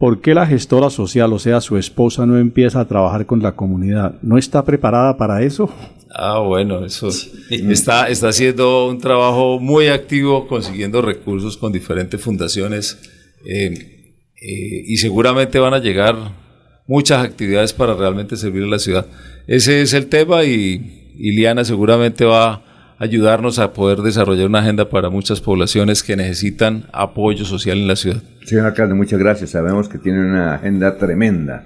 ¿Por 0.03 0.19
qué 0.19 0.33
la 0.33 0.45
gestora 0.45 0.89
social, 0.89 1.31
o 1.31 1.39
sea, 1.39 1.61
su 1.61 1.77
esposa, 1.77 2.25
no 2.25 2.37
empieza 2.37 2.81
a 2.81 2.87
trabajar 2.89 3.25
con 3.25 3.41
la 3.41 3.53
comunidad? 3.53 4.15
¿No 4.21 4.37
está 4.37 4.65
preparada 4.65 5.15
para 5.15 5.41
eso? 5.43 5.73
Ah, 6.13 6.39
bueno, 6.39 6.83
eso 6.83 7.07
está, 7.49 8.09
está 8.09 8.27
haciendo 8.27 8.89
un 8.89 8.99
trabajo 8.99 9.61
muy 9.61 9.87
activo 9.87 10.45
consiguiendo 10.45 11.01
recursos 11.01 11.55
con 11.55 11.71
diferentes 11.71 12.19
fundaciones 12.19 12.99
eh, 13.45 13.71
eh, 14.41 14.83
y 14.87 14.97
seguramente 14.97 15.57
van 15.57 15.73
a 15.73 15.79
llegar 15.79 16.17
muchas 16.85 17.23
actividades 17.23 17.71
para 17.71 17.93
realmente 17.93 18.35
servir 18.35 18.63
a 18.63 18.67
la 18.67 18.79
ciudad. 18.79 19.07
Ese 19.47 19.83
es 19.83 19.93
el 19.93 20.07
tema 20.07 20.43
y, 20.43 21.13
y 21.17 21.31
Liana 21.31 21.63
seguramente 21.63 22.25
va 22.25 22.55
a 22.55 22.72
ayudarnos 23.03 23.59
a 23.59 23.73
poder 23.73 23.99
desarrollar 23.99 24.47
una 24.47 24.59
agenda 24.59 24.89
para 24.89 25.09
muchas 25.09 25.41
poblaciones 25.41 26.03
que 26.03 26.15
necesitan 26.15 26.85
apoyo 26.93 27.43
social 27.45 27.77
en 27.77 27.87
la 27.87 27.95
ciudad. 27.95 28.21
Señor 28.45 28.65
alcalde, 28.67 28.93
muchas 28.95 29.19
gracias. 29.19 29.49
Sabemos 29.51 29.89
que 29.89 29.97
tiene 29.97 30.19
una 30.19 30.55
agenda 30.55 30.97
tremenda. 30.97 31.65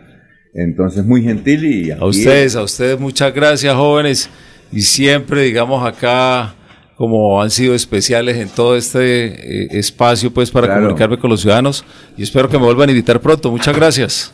Entonces, 0.53 1.05
muy 1.05 1.21
gentil 1.23 1.65
y... 1.65 1.91
A 1.91 2.03
ustedes, 2.05 2.55
a 2.55 2.63
ustedes 2.63 2.99
muchas 2.99 3.33
gracias 3.33 3.75
jóvenes 3.75 4.29
y 4.71 4.81
siempre 4.81 5.43
digamos 5.43 5.85
acá 5.87 6.55
como 6.95 7.39
han 7.43 7.51
sido 7.51 7.75
especiales 7.75 8.37
en 8.37 8.49
todo 8.49 8.75
este 8.75 9.25
eh, 9.27 9.67
espacio 9.77 10.31
pues 10.33 10.49
para 10.49 10.65
Claro. 10.65 10.81
comunicarme 10.81 11.19
con 11.19 11.29
los 11.29 11.41
ciudadanos 11.41 11.85
y 12.17 12.23
espero 12.23 12.49
que 12.49 12.57
me 12.57 12.65
vuelvan 12.65 12.89
a 12.89 12.91
invitar 12.91 13.19
pronto. 13.21 13.51
Muchas 13.51 13.75
gracias. 13.75 14.33